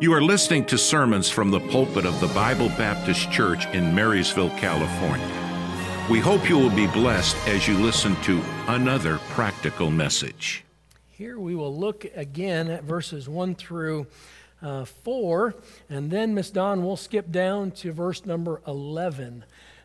You 0.00 0.12
are 0.12 0.20
listening 0.20 0.64
to 0.66 0.76
sermons 0.76 1.30
from 1.30 1.52
the 1.52 1.60
pulpit 1.60 2.04
of 2.04 2.20
the 2.20 2.26
Bible 2.26 2.68
Baptist 2.70 3.30
Church 3.30 3.64
in 3.66 3.94
Marysville, 3.94 4.50
California. 4.58 5.24
We 6.10 6.18
hope 6.18 6.48
you 6.48 6.58
will 6.58 6.74
be 6.74 6.88
blessed 6.88 7.36
as 7.46 7.68
you 7.68 7.78
listen 7.78 8.16
to 8.22 8.42
another 8.66 9.18
practical 9.30 9.92
message. 9.92 10.64
Here 11.10 11.38
we 11.38 11.54
will 11.54 11.74
look 11.74 12.06
again 12.16 12.70
at 12.70 12.82
verses 12.82 13.28
1 13.28 13.54
through 13.54 14.08
uh, 14.60 14.84
4, 14.84 15.54
and 15.88 16.10
then, 16.10 16.34
Miss 16.34 16.50
Dawn, 16.50 16.84
we'll 16.84 16.96
skip 16.96 17.30
down 17.30 17.70
to 17.70 17.92
verse 17.92 18.26
number 18.26 18.62
11. 18.66 19.44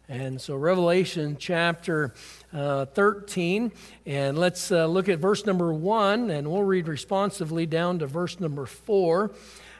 And 0.09 0.41
so, 0.41 0.55
Revelation 0.55 1.37
chapter 1.39 2.15
uh, 2.51 2.85
13, 2.85 3.71
and 4.07 4.39
let's 4.39 4.71
uh, 4.71 4.87
look 4.87 5.07
at 5.07 5.19
verse 5.19 5.45
number 5.45 5.71
1, 5.71 6.31
and 6.31 6.49
we'll 6.49 6.63
read 6.63 6.87
responsively 6.87 7.67
down 7.67 7.99
to 7.99 8.07
verse 8.07 8.39
number 8.39 8.65
4. 8.65 9.31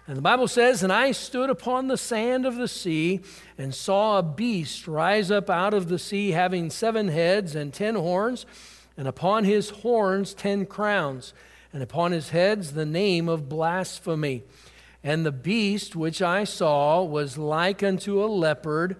And 0.10 0.18
the 0.18 0.24
Bible 0.24 0.48
says, 0.48 0.82
And 0.82 0.92
I 0.92 1.12
stood 1.12 1.52
upon 1.52 1.88
the 1.88 1.96
sand 1.96 2.48
of 2.48 2.56
the 2.56 2.68
sea 2.68 3.20
and 3.60 3.76
saw 3.76 4.18
a 4.18 4.24
beast 4.24 4.88
rise 4.88 5.30
up 5.30 5.52
out 5.52 5.76
of 5.76 5.88
the 5.88 6.00
sea, 6.00 6.32
having 6.32 6.72
seven 6.72 7.10
heads 7.10 7.54
and 7.54 7.72
ten 7.72 7.94
horns, 7.94 8.48
and 8.98 9.08
upon 9.08 9.44
his 9.44 9.70
horns 9.70 10.34
ten 10.34 10.66
crowns, 10.66 11.32
and 11.72 11.84
upon 11.84 12.12
his 12.12 12.30
heads 12.30 12.74
the 12.74 12.88
name 12.88 13.30
of 13.30 13.48
blasphemy. 13.48 14.42
And 15.04 15.24
the 15.24 15.32
beast 15.32 15.96
which 15.96 16.24
I 16.24 16.44
saw 16.44 17.04
was 17.04 17.38
like 17.38 17.84
unto 17.84 18.24
a 18.24 18.26
leopard, 18.26 18.96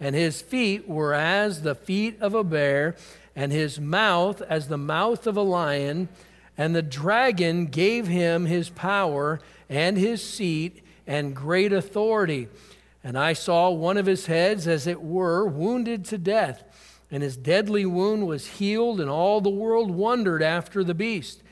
and 0.00 0.14
his 0.14 0.40
feet 0.40 0.88
were 0.88 1.12
as 1.12 1.60
the 1.60 1.74
feet 1.74 2.18
of 2.22 2.34
a 2.34 2.42
bear, 2.42 2.96
and 3.36 3.52
his 3.52 3.78
mouth 3.78 4.40
as 4.40 4.68
the 4.68 4.78
mouth 4.78 5.26
of 5.26 5.36
a 5.36 5.42
lion. 5.42 6.08
And 6.56 6.74
the 6.74 6.80
dragon 6.80 7.66
gave 7.66 8.06
him 8.06 8.46
his 8.46 8.70
power 8.70 9.40
and 9.68 9.96
his 9.96 10.22
seat 10.22 10.82
and 11.06 11.34
great 11.34 11.72
authority. 11.72 12.48
And 13.02 13.18
I 13.18 13.34
saw 13.34 13.70
one 13.70 13.96
of 13.98 14.06
his 14.06 14.26
heads, 14.26 14.66
as 14.66 14.86
it 14.86 15.02
were, 15.02 15.46
wounded 15.46 16.04
to 16.06 16.18
death, 16.18 16.64
and 17.10 17.22
his 17.22 17.36
deadly 17.36 17.84
wound 17.84 18.26
was 18.26 18.46
healed, 18.46 19.00
and 19.00 19.10
all 19.10 19.40
the 19.40 19.50
world 19.50 19.90
wondered 19.90 20.42
after 20.42 20.82
the 20.82 20.94
beast. 20.94 21.42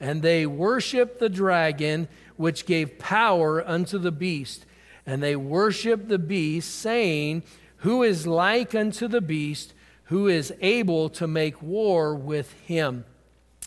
And 0.00 0.22
they 0.22 0.46
worshiped 0.46 1.20
the 1.20 1.28
dragon, 1.28 2.08
which 2.36 2.66
gave 2.66 2.98
power 2.98 3.66
unto 3.66 3.98
the 3.98 4.10
beast. 4.10 4.64
And 5.04 5.22
they 5.22 5.36
worshiped 5.36 6.08
the 6.08 6.18
beast, 6.18 6.74
saying, 6.74 7.42
Who 7.78 8.02
is 8.02 8.26
like 8.26 8.74
unto 8.74 9.06
the 9.06 9.20
beast, 9.20 9.74
who 10.04 10.28
is 10.28 10.52
able 10.60 11.08
to 11.10 11.26
make 11.26 11.62
war 11.62 12.14
with 12.14 12.52
him? 12.62 13.04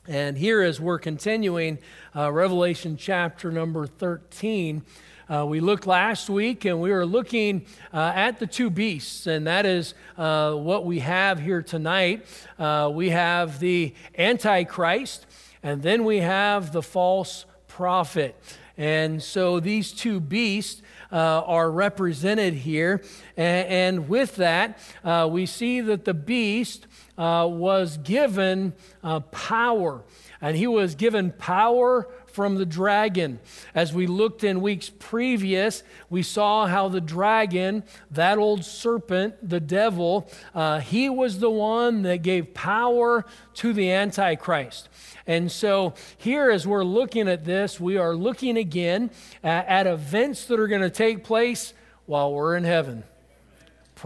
And 0.07 0.37
here, 0.37 0.61
as 0.61 0.79
we're 0.79 0.99
continuing 0.99 1.79
uh, 2.15 2.31
Revelation 2.31 2.95
chapter 2.95 3.51
number 3.51 3.87
13, 3.87 4.83
uh, 5.27 5.47
we 5.47 5.59
looked 5.59 5.87
last 5.87 6.29
week 6.29 6.63
and 6.65 6.79
we 6.79 6.91
were 6.91 7.07
looking 7.07 7.65
uh, 7.91 8.11
at 8.13 8.37
the 8.37 8.45
two 8.45 8.69
beasts, 8.69 9.25
and 9.25 9.47
that 9.47 9.65
is 9.65 9.95
uh, 10.15 10.53
what 10.53 10.85
we 10.85 10.99
have 10.99 11.39
here 11.39 11.63
tonight. 11.63 12.23
Uh, 12.59 12.91
we 12.93 13.09
have 13.09 13.59
the 13.59 13.95
Antichrist, 14.15 15.25
and 15.63 15.81
then 15.81 16.03
we 16.05 16.17
have 16.17 16.71
the 16.71 16.83
false 16.83 17.47
prophet. 17.67 18.35
And 18.77 19.23
so 19.23 19.59
these 19.59 19.91
two 19.91 20.19
beasts 20.19 20.83
are 21.17 21.71
represented 21.71 22.53
here. 22.53 23.01
And, 23.37 23.67
and 23.67 24.09
with 24.09 24.35
that, 24.37 24.79
uh, 25.03 25.27
we 25.31 25.45
see 25.45 25.81
that 25.81 26.05
the 26.05 26.13
beast 26.13 26.87
uh, 27.17 27.47
was 27.49 27.97
given 27.97 28.73
uh, 29.03 29.21
power, 29.21 30.03
and 30.41 30.57
he 30.57 30.67
was 30.67 30.95
given 30.95 31.31
power 31.31 32.07
from 32.35 32.55
the 32.55 32.65
dragon. 32.65 33.39
As 33.73 33.93
we 33.93 34.07
looked 34.07 34.43
in 34.43 34.59
weeks 34.59 34.89
previous, 34.89 35.83
we 36.09 36.21
saw 36.21 36.67
how 36.67 36.89
the 36.89 36.99
dragon, 36.99 37.83
that 38.11 38.37
old 38.37 38.65
serpent, 38.65 39.35
the 39.41 39.61
devil, 39.61 40.29
uh, 40.53 40.81
he 40.81 41.09
was 41.09 41.39
the 41.39 41.49
one 41.49 42.01
that 42.01 42.23
gave 42.23 42.53
power 42.53 43.25
to 43.53 43.71
the 43.71 43.89
Antichrist. 43.89 44.89
And 45.25 45.49
so, 45.49 45.93
here, 46.17 46.51
as 46.51 46.67
we're 46.67 46.83
looking 46.83 47.29
at 47.29 47.45
this, 47.45 47.79
we 47.79 47.97
are 47.97 48.13
looking 48.13 48.57
again 48.57 49.11
at, 49.41 49.65
at 49.67 49.87
events 49.87 50.45
that 50.45 50.59
are 50.59 50.67
going 50.67 50.81
to 50.81 50.89
take 50.89 51.23
place 51.23 51.73
while 52.05 52.33
we're 52.33 52.57
in 52.57 52.65
heaven. 52.65 53.05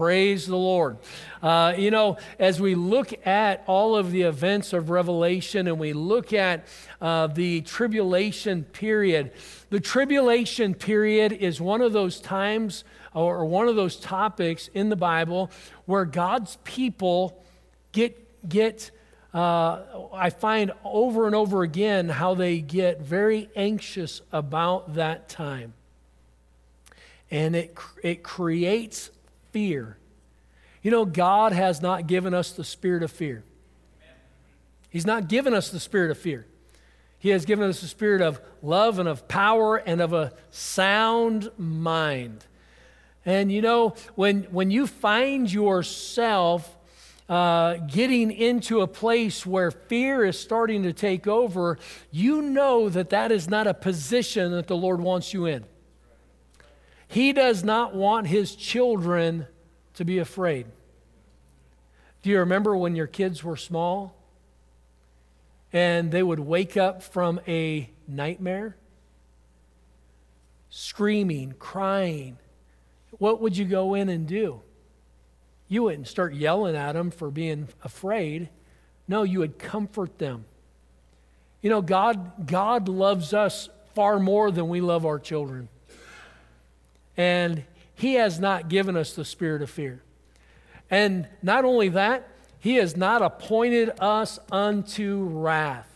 Praise 0.00 0.46
the 0.46 0.56
Lord. 0.56 0.96
Uh, 1.42 1.74
you 1.76 1.90
know, 1.90 2.16
as 2.38 2.58
we 2.58 2.74
look 2.74 3.26
at 3.26 3.62
all 3.66 3.96
of 3.96 4.12
the 4.12 4.22
events 4.22 4.72
of 4.72 4.88
Revelation 4.88 5.68
and 5.68 5.78
we 5.78 5.92
look 5.92 6.32
at 6.32 6.64
uh, 7.02 7.26
the 7.26 7.60
tribulation 7.60 8.64
period, 8.64 9.30
the 9.68 9.78
tribulation 9.78 10.72
period 10.74 11.32
is 11.32 11.60
one 11.60 11.82
of 11.82 11.92
those 11.92 12.18
times 12.18 12.82
or 13.12 13.44
one 13.44 13.68
of 13.68 13.76
those 13.76 13.96
topics 13.96 14.68
in 14.68 14.88
the 14.88 14.96
Bible 14.96 15.50
where 15.84 16.06
God's 16.06 16.56
people 16.64 17.44
get, 17.92 18.48
get 18.48 18.90
uh, 19.34 19.80
I 20.14 20.30
find 20.30 20.72
over 20.82 21.26
and 21.26 21.34
over 21.34 21.62
again 21.62 22.08
how 22.08 22.34
they 22.34 22.62
get 22.62 23.02
very 23.02 23.50
anxious 23.54 24.22
about 24.32 24.94
that 24.94 25.28
time. 25.28 25.74
And 27.30 27.54
it, 27.54 27.76
it 28.02 28.22
creates 28.22 29.10
fear. 29.52 29.96
You 30.82 30.90
know, 30.90 31.04
God 31.04 31.52
has 31.52 31.82
not 31.82 32.06
given 32.06 32.34
us 32.34 32.52
the 32.52 32.64
spirit 32.64 33.02
of 33.02 33.10
fear. 33.10 33.44
He's 34.88 35.06
not 35.06 35.28
given 35.28 35.54
us 35.54 35.70
the 35.70 35.80
spirit 35.80 36.10
of 36.10 36.18
fear. 36.18 36.46
He 37.18 37.28
has 37.30 37.44
given 37.44 37.68
us 37.68 37.80
the 37.80 37.86
spirit 37.86 38.22
of 38.22 38.40
love 38.62 38.98
and 38.98 39.08
of 39.08 39.28
power 39.28 39.76
and 39.76 40.00
of 40.00 40.12
a 40.12 40.32
sound 40.50 41.50
mind. 41.58 42.46
And 43.26 43.52
you 43.52 43.60
know, 43.60 43.94
when, 44.14 44.44
when 44.44 44.70
you 44.70 44.86
find 44.86 45.52
yourself 45.52 46.76
uh, 47.28 47.76
getting 47.86 48.32
into 48.32 48.80
a 48.80 48.86
place 48.86 49.44
where 49.46 49.70
fear 49.70 50.24
is 50.24 50.38
starting 50.38 50.82
to 50.84 50.92
take 50.92 51.26
over, 51.26 51.78
you 52.10 52.42
know 52.42 52.88
that 52.88 53.10
that 53.10 53.30
is 53.30 53.48
not 53.48 53.66
a 53.66 53.74
position 53.74 54.52
that 54.52 54.66
the 54.66 54.76
Lord 54.76 55.00
wants 55.00 55.34
you 55.34 55.46
in. 55.46 55.64
He 57.10 57.32
does 57.32 57.64
not 57.64 57.92
want 57.92 58.28
his 58.28 58.54
children 58.54 59.48
to 59.94 60.04
be 60.04 60.18
afraid. 60.18 60.66
Do 62.22 62.30
you 62.30 62.38
remember 62.38 62.76
when 62.76 62.94
your 62.94 63.08
kids 63.08 63.42
were 63.42 63.56
small 63.56 64.14
and 65.72 66.12
they 66.12 66.22
would 66.22 66.38
wake 66.38 66.76
up 66.76 67.02
from 67.02 67.40
a 67.48 67.90
nightmare? 68.06 68.76
Screaming, 70.68 71.54
crying. 71.58 72.38
What 73.18 73.40
would 73.40 73.56
you 73.56 73.64
go 73.64 73.94
in 73.94 74.08
and 74.08 74.28
do? 74.28 74.60
You 75.66 75.82
wouldn't 75.82 76.06
start 76.06 76.34
yelling 76.34 76.76
at 76.76 76.92
them 76.92 77.10
for 77.10 77.28
being 77.32 77.66
afraid. 77.82 78.50
No, 79.08 79.24
you 79.24 79.40
would 79.40 79.58
comfort 79.58 80.18
them. 80.18 80.44
You 81.60 81.70
know, 81.70 81.82
God, 81.82 82.46
God 82.46 82.88
loves 82.88 83.34
us 83.34 83.68
far 83.96 84.20
more 84.20 84.52
than 84.52 84.68
we 84.68 84.80
love 84.80 85.04
our 85.04 85.18
children. 85.18 85.68
And 87.16 87.64
He 87.94 88.14
has 88.14 88.38
not 88.38 88.68
given 88.68 88.96
us 88.96 89.12
the 89.12 89.24
spirit 89.24 89.62
of 89.62 89.70
fear. 89.70 90.02
And 90.90 91.28
not 91.42 91.64
only 91.64 91.88
that, 91.90 92.28
He 92.58 92.76
has 92.76 92.96
not 92.96 93.22
appointed 93.22 93.90
us 94.00 94.38
unto 94.50 95.24
wrath. 95.30 95.86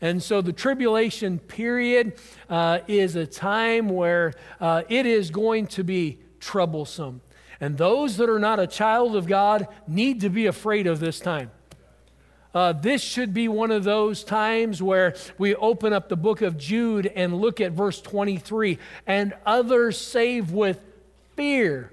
And 0.00 0.22
so 0.22 0.42
the 0.42 0.52
tribulation 0.52 1.38
period 1.38 2.14
uh, 2.50 2.80
is 2.86 3.16
a 3.16 3.26
time 3.26 3.88
where 3.88 4.34
uh, 4.60 4.82
it 4.88 5.06
is 5.06 5.30
going 5.30 5.68
to 5.68 5.84
be 5.84 6.18
troublesome. 6.38 7.22
And 7.60 7.78
those 7.78 8.18
that 8.18 8.28
are 8.28 8.38
not 8.38 8.60
a 8.60 8.66
child 8.66 9.16
of 9.16 9.26
God 9.26 9.66
need 9.88 10.20
to 10.20 10.28
be 10.28 10.46
afraid 10.46 10.86
of 10.86 11.00
this 11.00 11.18
time. 11.18 11.50
Uh, 12.56 12.72
this 12.72 13.02
should 13.02 13.34
be 13.34 13.48
one 13.48 13.70
of 13.70 13.84
those 13.84 14.24
times 14.24 14.82
where 14.82 15.14
we 15.36 15.54
open 15.56 15.92
up 15.92 16.08
the 16.08 16.16
book 16.16 16.40
of 16.40 16.56
Jude 16.56 17.06
and 17.14 17.36
look 17.36 17.60
at 17.60 17.72
verse 17.72 18.00
23 18.00 18.78
and 19.06 19.34
others 19.44 19.98
save 19.98 20.52
with 20.52 20.80
fear, 21.34 21.92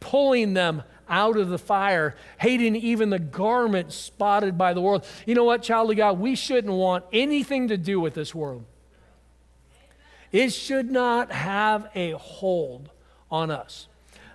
pulling 0.00 0.54
them 0.54 0.82
out 1.10 1.36
of 1.36 1.50
the 1.50 1.58
fire, 1.58 2.16
hating 2.38 2.74
even 2.74 3.10
the 3.10 3.18
garment 3.18 3.92
spotted 3.92 4.56
by 4.56 4.72
the 4.72 4.80
world. 4.80 5.04
You 5.26 5.34
know 5.34 5.44
what, 5.44 5.62
child 5.62 5.90
of 5.90 5.98
God? 5.98 6.18
We 6.18 6.36
shouldn't 6.36 6.72
want 6.72 7.04
anything 7.12 7.68
to 7.68 7.76
do 7.76 8.00
with 8.00 8.14
this 8.14 8.34
world. 8.34 8.64
It 10.32 10.54
should 10.54 10.90
not 10.90 11.30
have 11.30 11.90
a 11.94 12.12
hold 12.12 12.88
on 13.30 13.50
us. 13.50 13.88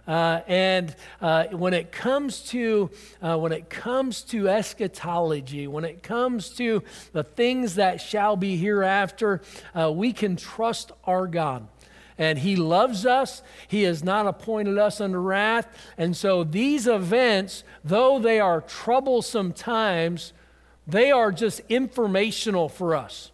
Uh, 0.07 0.41
and 0.47 0.95
uh, 1.21 1.45
when 1.47 1.73
it 1.73 1.91
comes 1.91 2.41
to 2.41 2.89
uh, 3.21 3.37
when 3.37 3.51
it 3.51 3.69
comes 3.69 4.21
to 4.21 4.47
eschatology, 4.47 5.67
when 5.67 5.83
it 5.83 6.01
comes 6.01 6.49
to 6.49 6.81
the 7.11 7.23
things 7.23 7.75
that 7.75 7.99
shall 7.99 8.37
be 8.37 8.55
hereafter, 8.55 9.41
uh, 9.75 9.91
we 9.91 10.13
can 10.13 10.37
trust 10.37 10.91
our 11.03 11.27
God. 11.27 11.67
And 12.17 12.39
He 12.39 12.55
loves 12.55 13.05
us. 13.05 13.43
He 13.67 13.83
has 13.83 14.03
not 14.03 14.27
appointed 14.27 14.77
us 14.77 15.01
under 15.01 15.21
wrath. 15.21 15.67
And 15.97 16.15
so 16.15 16.43
these 16.43 16.87
events, 16.87 17.63
though 17.83 18.17
they 18.17 18.39
are 18.39 18.61
troublesome 18.61 19.51
times, 19.51 20.33
they 20.87 21.11
are 21.11 21.31
just 21.31 21.61
informational 21.69 22.69
for 22.69 22.95
us. 22.95 23.31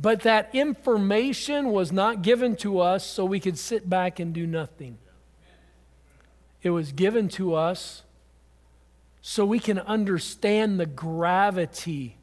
But 0.00 0.20
that 0.22 0.54
information 0.54 1.72
was 1.72 1.92
not 1.92 2.22
given 2.22 2.56
to 2.56 2.80
us 2.80 3.04
so 3.04 3.24
we 3.24 3.40
could 3.40 3.58
sit 3.58 3.88
back 3.90 4.18
and 4.18 4.32
do 4.32 4.46
nothing. 4.46 4.98
It 6.62 6.70
was 6.70 6.92
given 6.92 7.28
to 7.30 7.54
us 7.54 8.02
so 9.20 9.44
we 9.44 9.58
can 9.58 9.78
understand 9.78 10.80
the 10.80 10.86
gravity 10.86 12.16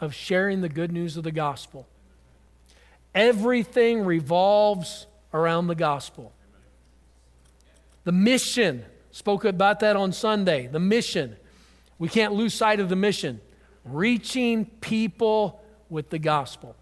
of 0.00 0.14
sharing 0.14 0.62
the 0.62 0.68
good 0.68 0.90
news 0.90 1.18
of 1.18 1.24
the 1.24 1.32
gospel. 1.32 1.86
Everything 3.14 4.04
revolves 4.04 5.06
around 5.34 5.66
the 5.66 5.74
gospel. 5.74 6.32
The 8.04 8.12
mission, 8.12 8.84
spoke 9.10 9.44
about 9.44 9.80
that 9.80 9.96
on 9.96 10.12
Sunday. 10.12 10.66
The 10.66 10.80
mission. 10.80 11.36
We 11.98 12.08
can't 12.08 12.32
lose 12.32 12.54
sight 12.54 12.80
of 12.80 12.88
the 12.88 12.96
mission 12.96 13.40
reaching 13.84 14.66
people 14.80 15.62
with 15.90 16.10
the 16.10 16.18
gospel. 16.18 16.76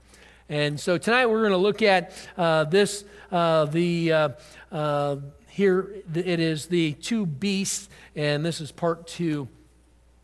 And 0.49 0.79
so 0.79 0.99
tonight 0.99 1.27
we're 1.27 1.41
going 1.41 1.51
to 1.53 1.57
look 1.57 1.83
at 1.83 2.13
uh, 2.37 2.65
this, 2.65 3.05
uh, 3.31 3.67
the, 3.67 4.13
uh, 4.13 4.29
uh 4.71 5.17
here 5.49 5.93
it 6.15 6.39
is 6.39 6.67
the 6.67 6.93
two 6.93 7.27
beasts, 7.27 7.89
and 8.15 8.47
this 8.47 8.61
is 8.61 8.71
part 8.71 9.09
two 9.09 9.49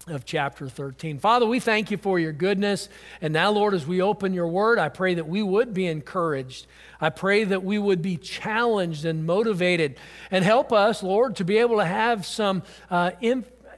of 0.06 0.24
chapter 0.24 0.68
13. 0.68 1.18
Father, 1.18 1.46
we 1.46 1.60
thank 1.60 1.90
you 1.90 1.96
for 1.96 2.18
your 2.18 2.32
goodness. 2.32 2.88
And 3.20 3.32
now, 3.32 3.50
Lord, 3.50 3.74
as 3.74 3.86
we 3.86 4.02
open 4.02 4.34
your 4.34 4.46
word, 4.46 4.78
I 4.78 4.90
pray 4.90 5.14
that 5.14 5.26
we 5.26 5.42
would 5.42 5.72
be 5.72 5.86
encouraged. 5.86 6.66
I 7.00 7.10
pray 7.10 7.44
that 7.44 7.64
we 7.64 7.78
would 7.78 8.02
be 8.02 8.16
challenged 8.16 9.04
and 9.04 9.26
motivated. 9.26 9.96
And 10.30 10.44
help 10.44 10.72
us, 10.72 11.02
Lord, 11.02 11.36
to 11.36 11.44
be 11.44 11.58
able 11.58 11.78
to 11.78 11.84
have 11.84 12.26
some 12.26 12.62
uh, 12.90 13.12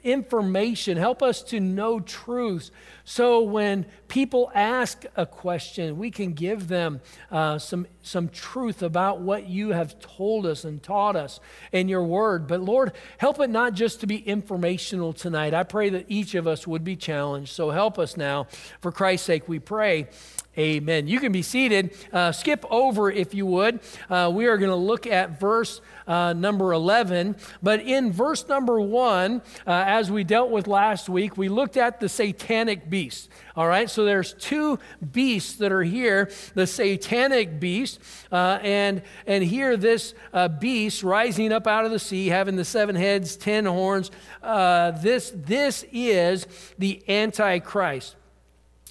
information. 0.06 0.96
Help 0.96 1.22
us 1.22 1.42
to 1.42 1.60
know 1.60 2.00
truths 2.00 2.70
so 3.08 3.40
when 3.42 3.86
people 4.08 4.50
ask 4.52 5.04
a 5.14 5.26
question, 5.26 5.96
we 5.96 6.10
can 6.10 6.32
give 6.32 6.66
them 6.66 7.00
uh, 7.30 7.56
some, 7.56 7.86
some 8.02 8.28
truth 8.28 8.82
about 8.82 9.20
what 9.20 9.46
you 9.46 9.68
have 9.68 10.00
told 10.00 10.44
us 10.44 10.64
and 10.64 10.82
taught 10.82 11.14
us 11.14 11.38
in 11.70 11.88
your 11.88 12.02
word. 12.02 12.48
But 12.48 12.62
Lord, 12.62 12.94
help 13.18 13.38
it 13.38 13.48
not 13.48 13.74
just 13.74 14.00
to 14.00 14.08
be 14.08 14.16
informational 14.16 15.12
tonight. 15.12 15.54
I 15.54 15.62
pray 15.62 15.88
that 15.90 16.06
each 16.08 16.34
of 16.34 16.48
us 16.48 16.66
would 16.66 16.82
be 16.82 16.96
challenged. 16.96 17.52
So 17.52 17.70
help 17.70 17.96
us 17.96 18.16
now. 18.16 18.48
For 18.80 18.90
Christ's 18.90 19.26
sake, 19.26 19.48
we 19.48 19.60
pray. 19.60 20.08
Amen. 20.58 21.06
You 21.06 21.20
can 21.20 21.32
be 21.32 21.42
seated. 21.42 21.94
Uh, 22.10 22.32
skip 22.32 22.64
over, 22.70 23.10
if 23.10 23.34
you 23.34 23.44
would. 23.44 23.80
Uh, 24.08 24.30
we 24.32 24.46
are 24.46 24.56
going 24.56 24.70
to 24.70 24.76
look 24.76 25.06
at 25.06 25.38
verse 25.38 25.82
uh, 26.06 26.32
number 26.32 26.72
11. 26.72 27.36
But 27.62 27.80
in 27.80 28.10
verse 28.10 28.48
number 28.48 28.80
1, 28.80 29.36
uh, 29.36 29.40
as 29.66 30.10
we 30.10 30.24
dealt 30.24 30.50
with 30.50 30.66
last 30.66 31.10
week, 31.10 31.36
we 31.36 31.50
looked 31.50 31.76
at 31.76 32.00
the 32.00 32.08
satanic 32.08 32.88
beast. 32.88 33.28
All 33.54 33.68
right, 33.68 33.90
so 33.90 34.06
there's 34.06 34.32
two 34.32 34.78
beasts 35.12 35.56
that 35.56 35.72
are 35.72 35.82
here 35.82 36.30
the 36.54 36.66
satanic 36.66 37.60
beast, 37.60 38.00
uh, 38.32 38.58
and, 38.62 39.02
and 39.26 39.44
here 39.44 39.76
this 39.76 40.14
uh, 40.32 40.48
beast 40.48 41.02
rising 41.02 41.52
up 41.52 41.66
out 41.66 41.84
of 41.84 41.90
the 41.90 41.98
sea, 41.98 42.28
having 42.28 42.56
the 42.56 42.64
seven 42.64 42.96
heads, 42.96 43.36
ten 43.36 43.66
horns. 43.66 44.10
this, 44.42 45.32
this 45.34 45.84
is 45.92 46.46
the 46.78 47.02
Antichrist. 47.08 48.16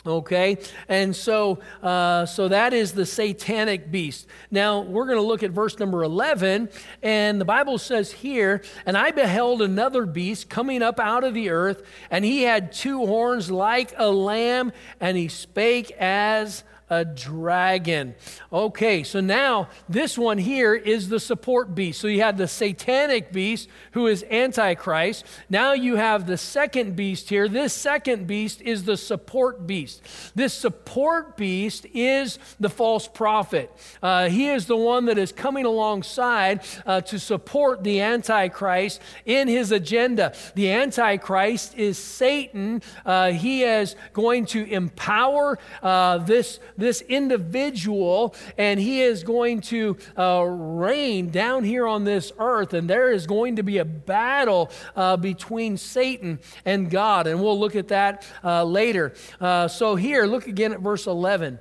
Okay, 0.07 0.59
and 0.87 1.15
so 1.15 1.57
uh, 1.81 2.27
so 2.27 2.47
that 2.47 2.73
is 2.73 2.91
the 2.91 3.07
satanic 3.07 3.89
beast. 3.89 4.27
Now 4.51 4.81
we're 4.81 5.05
going 5.05 5.17
to 5.17 5.23
look 5.23 5.41
at 5.41 5.49
verse 5.49 5.79
number 5.79 6.03
eleven, 6.03 6.69
and 7.01 7.41
the 7.41 7.45
Bible 7.45 7.79
says 7.79 8.11
here, 8.11 8.61
"And 8.85 8.95
I 8.95 9.09
beheld 9.09 9.63
another 9.63 10.05
beast 10.05 10.47
coming 10.47 10.83
up 10.83 10.99
out 10.99 11.23
of 11.23 11.33
the 11.33 11.49
earth, 11.49 11.81
and 12.11 12.23
he 12.23 12.43
had 12.43 12.71
two 12.71 13.05
horns 13.07 13.49
like 13.49 13.95
a 13.97 14.11
lamb, 14.11 14.73
and 14.99 15.17
he 15.17 15.27
spake 15.27 15.89
as 15.91 16.63
a 16.89 17.03
dragon. 17.03 18.13
Okay, 18.53 19.03
so 19.03 19.19
now 19.19 19.69
this 19.89 20.17
one 20.17 20.37
here 20.37 20.75
is 20.75 21.09
the 21.09 21.19
support 21.19 21.73
beast. 21.73 21.99
So 21.99 22.07
you 22.07 22.21
had 22.21 22.37
the 22.37 22.47
satanic 22.47 23.31
beast 23.31 23.69
who 23.91 24.07
is 24.07 24.23
Antichrist. 24.29 25.25
Now 25.49 25.73
you 25.73 25.95
have 25.95 26.27
the 26.27 26.37
second 26.37 26.95
beast 26.95 27.29
here. 27.29 27.47
This 27.47 27.73
second 27.73 28.27
beast 28.27 28.61
is 28.61 28.83
the 28.83 28.97
support 28.97 29.65
beast. 29.65 30.01
This 30.35 30.53
support 30.53 31.37
beast 31.37 31.87
is 31.93 32.37
the 32.59 32.69
false 32.69 33.07
prophet. 33.07 33.71
Uh, 34.03 34.29
he 34.29 34.49
is 34.49 34.67
the 34.67 34.77
one 34.77 35.05
that 35.05 35.17
is 35.17 35.31
coming 35.31 35.65
alongside 35.65 36.61
uh, 36.85 37.01
to 37.01 37.19
support 37.19 37.83
the 37.83 38.01
Antichrist 38.01 39.01
in 39.25 39.47
his 39.47 39.71
agenda. 39.71 40.33
The 40.53 40.71
Antichrist 40.71 41.75
is 41.75 41.97
Satan. 41.97 42.83
Uh, 43.05 43.31
he 43.31 43.63
is 43.63 43.95
going 44.13 44.45
to 44.47 44.63
empower 44.71 45.57
uh, 45.81 46.19
this 46.19 46.59
this 46.77 47.01
individual, 47.01 48.35
and 48.57 48.79
he 48.79 49.01
is 49.01 49.23
going 49.23 49.61
to 49.61 49.97
uh, 50.17 50.43
reign 50.43 51.29
down 51.29 51.63
here 51.63 51.87
on 51.87 52.03
this 52.03 52.31
earth, 52.37 52.73
and 52.73 52.89
there 52.89 53.11
is 53.11 53.27
going 53.27 53.57
to 53.57 53.63
be 53.63 53.77
a 53.77 53.85
battle 53.85 54.71
uh, 54.95 55.17
between 55.17 55.77
Satan 55.77 56.39
and 56.65 56.89
God, 56.89 57.27
and 57.27 57.41
we'll 57.41 57.59
look 57.59 57.75
at 57.75 57.89
that 57.89 58.25
uh, 58.43 58.63
later. 58.63 59.13
Uh, 59.39 59.67
so, 59.67 59.95
here, 59.95 60.25
look 60.25 60.47
again 60.47 60.73
at 60.73 60.79
verse 60.79 61.07
11. 61.07 61.59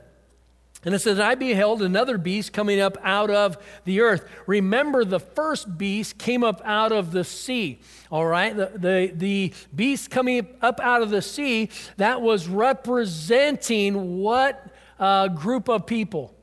And 0.85 0.95
it 0.95 0.99
says, 0.99 1.19
I 1.19 1.35
beheld 1.35 1.81
another 1.81 2.19
beast 2.19 2.53
coming 2.53 2.79
up 2.79 2.99
out 3.03 3.31
of 3.31 3.57
the 3.85 4.03
earth. 4.03 4.29
Remember, 4.47 5.05
the 5.05 5.21
first 5.21 5.79
beast 5.79 6.19
came 6.19 6.45
up 6.45 6.61
out 6.65 6.93
of 6.93 7.11
the 7.11 7.25
sea. 7.25 7.81
All 8.11 8.27
right? 8.27 8.55
The, 8.55 8.73
the, 8.75 9.13
the 9.15 9.55
beast 9.75 10.11
coming 10.11 10.47
up 10.61 10.81
out 10.81 11.01
of 11.01 11.09
the 11.09 11.23
sea, 11.23 11.71
that 11.97 12.21
was 12.21 12.49
representing 12.49 14.19
what 14.19 14.74
uh, 14.99 15.29
group 15.29 15.69
of 15.69 15.87
people. 15.87 16.34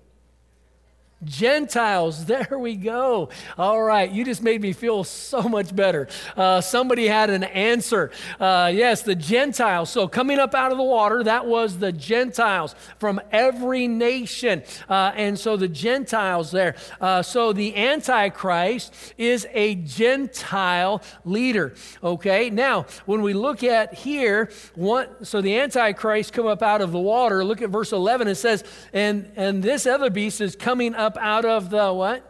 Gentiles, 1.23 2.25
there 2.31 2.57
we 2.57 2.75
go. 2.75 3.29
All 3.57 3.81
right, 3.81 4.11
you 4.11 4.25
just 4.25 4.41
made 4.41 4.61
me 4.61 4.73
feel 4.73 5.03
so 5.03 5.43
much 5.43 5.75
better. 5.75 6.07
Uh, 6.35 6.61
somebody 6.61 7.07
had 7.07 7.29
an 7.29 7.43
answer. 7.43 8.11
Uh, 8.39 8.71
yes, 8.73 9.03
the 9.03 9.15
Gentiles. 9.15 9.89
So, 9.89 10.07
coming 10.07 10.39
up 10.39 10.55
out 10.55 10.71
of 10.71 10.77
the 10.77 10.83
water, 10.83 11.23
that 11.23 11.45
was 11.45 11.77
the 11.77 11.91
Gentiles 11.91 12.75
from 12.99 13.21
every 13.31 13.87
nation. 13.87 14.63
Uh, 14.89 15.11
and 15.15 15.37
so, 15.37 15.57
the 15.57 15.67
Gentiles 15.67 16.51
there. 16.51 16.75
Uh, 16.99 17.21
so, 17.21 17.53
the 17.53 17.75
Antichrist 17.75 18.93
is 19.17 19.47
a 19.53 19.75
Gentile 19.75 21.01
leader. 21.25 21.73
Okay, 22.03 22.49
now, 22.49 22.85
when 23.05 23.21
we 23.21 23.33
look 23.33 23.63
at 23.63 23.93
here, 23.93 24.49
what, 24.75 25.27
so 25.27 25.41
the 25.41 25.59
Antichrist 25.59 26.33
come 26.33 26.47
up 26.47 26.61
out 26.61 26.81
of 26.81 26.91
the 26.91 26.99
water. 26.99 27.43
Look 27.43 27.61
at 27.61 27.69
verse 27.69 27.91
11. 27.91 28.27
It 28.27 28.35
says, 28.35 28.63
and, 28.93 29.31
and 29.35 29.61
this 29.61 29.85
other 29.85 30.09
beast 30.09 30.41
is 30.41 30.55
coming 30.55 30.95
up 30.95 31.10
up 31.11 31.17
out 31.21 31.45
of 31.45 31.69
the 31.69 31.91
what? 31.91 32.27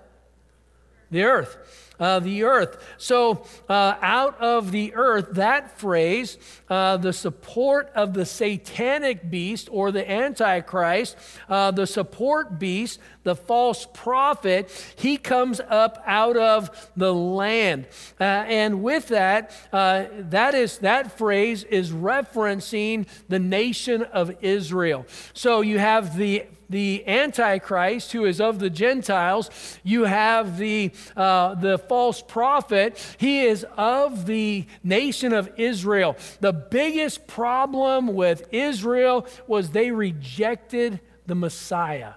The 1.12 1.24
earth. 1.24 1.58
Uh, 2.00 2.20
the 2.20 2.42
earth. 2.42 2.84
So, 2.98 3.46
uh, 3.70 3.94
out 4.02 4.42
of 4.42 4.72
the 4.72 4.96
earth, 4.96 5.34
that 5.34 5.78
phrase, 5.78 6.40
uh, 6.68 6.98
the 6.98 7.14
support 7.14 7.92
of 7.94 8.16
the 8.16 8.26
satanic 8.26 9.30
beast 9.30 9.70
or 9.72 9.92
the 9.92 10.10
Antichrist, 10.10 11.16
uh, 11.48 11.70
the 11.70 11.86
support 11.86 12.58
beast, 12.58 13.00
the 13.22 13.36
false 13.36 13.86
prophet, 13.94 14.72
he 14.96 15.16
comes 15.18 15.62
up 15.70 16.02
out 16.08 16.38
of 16.38 16.90
the 16.98 17.14
land. 17.14 17.86
Uh, 18.20 18.24
and 18.24 18.82
with 18.82 19.10
that, 19.10 19.52
uh, 19.72 20.06
that 20.18 20.56
is 20.56 20.80
that 20.80 21.16
phrase 21.20 21.64
is 21.66 21.92
referencing 21.92 23.06
the 23.30 23.38
nation 23.38 24.02
of 24.02 24.36
Israel. 24.42 25.06
So 25.34 25.62
you 25.62 25.78
have 25.78 26.18
the 26.18 26.46
the 26.72 27.04
Antichrist, 27.08 28.12
who 28.12 28.25
is 28.25 28.42
of 28.42 28.60
the 28.60 28.70
Gentiles. 28.70 29.50
You 29.84 30.06
have 30.06 30.58
the, 30.58 30.92
uh, 31.16 31.56
the 31.56 31.78
false 31.78 32.22
prophet. 32.22 32.98
He 33.18 33.42
is 33.42 33.66
of 33.78 34.25
the 34.25 34.66
nation 34.84 35.34
of 35.34 35.50
Israel. 35.58 36.18
The 36.40 36.54
biggest 36.54 37.28
problem 37.28 38.08
with 38.08 38.48
Israel 38.51 39.28
was 39.46 39.70
they 39.70 39.92
rejected 39.92 41.00
the 41.28 41.36
Messiah 41.36 42.13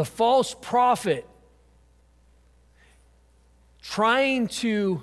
the 0.00 0.04
false 0.06 0.54
prophet 0.62 1.26
trying 3.82 4.48
to 4.48 5.02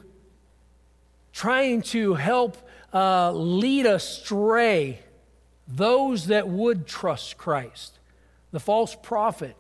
trying 1.31 1.83
to 1.83 2.15
help 2.15 2.57
uh, 2.93 3.31
lead 3.31 3.85
astray 3.85 4.99
those 5.67 6.27
that 6.27 6.47
would 6.47 6.87
trust 6.87 7.37
christ 7.37 7.99
the 8.51 8.59
false 8.59 8.95
prophet 8.95 9.55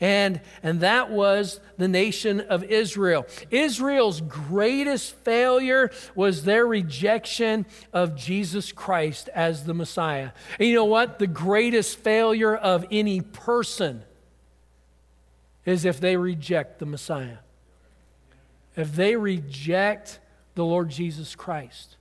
and, 0.00 0.40
and 0.62 0.80
that 0.80 1.10
was 1.10 1.60
the 1.76 1.86
nation 1.86 2.40
of 2.40 2.64
Israel. 2.64 3.26
Israel's 3.50 4.22
greatest 4.22 5.14
failure 5.16 5.90
was 6.14 6.44
their 6.44 6.66
rejection 6.66 7.66
of 7.92 8.16
Jesus 8.16 8.72
Christ 8.72 9.28
as 9.34 9.64
the 9.64 9.74
Messiah. 9.74 10.30
And 10.58 10.68
you 10.68 10.74
know 10.74 10.86
what? 10.86 11.18
The 11.18 11.26
greatest 11.26 11.98
failure 11.98 12.56
of 12.56 12.86
any 12.90 13.20
person 13.20 14.02
is 15.66 15.84
if 15.84 16.00
they 16.00 16.16
reject 16.16 16.78
the 16.78 16.86
Messiah. 16.86 17.38
If 18.76 18.96
they 18.96 19.16
reject 19.16 20.18
the 20.54 20.64
Lord 20.64 20.88
Jesus 20.88 21.34
Christ. 21.34 21.96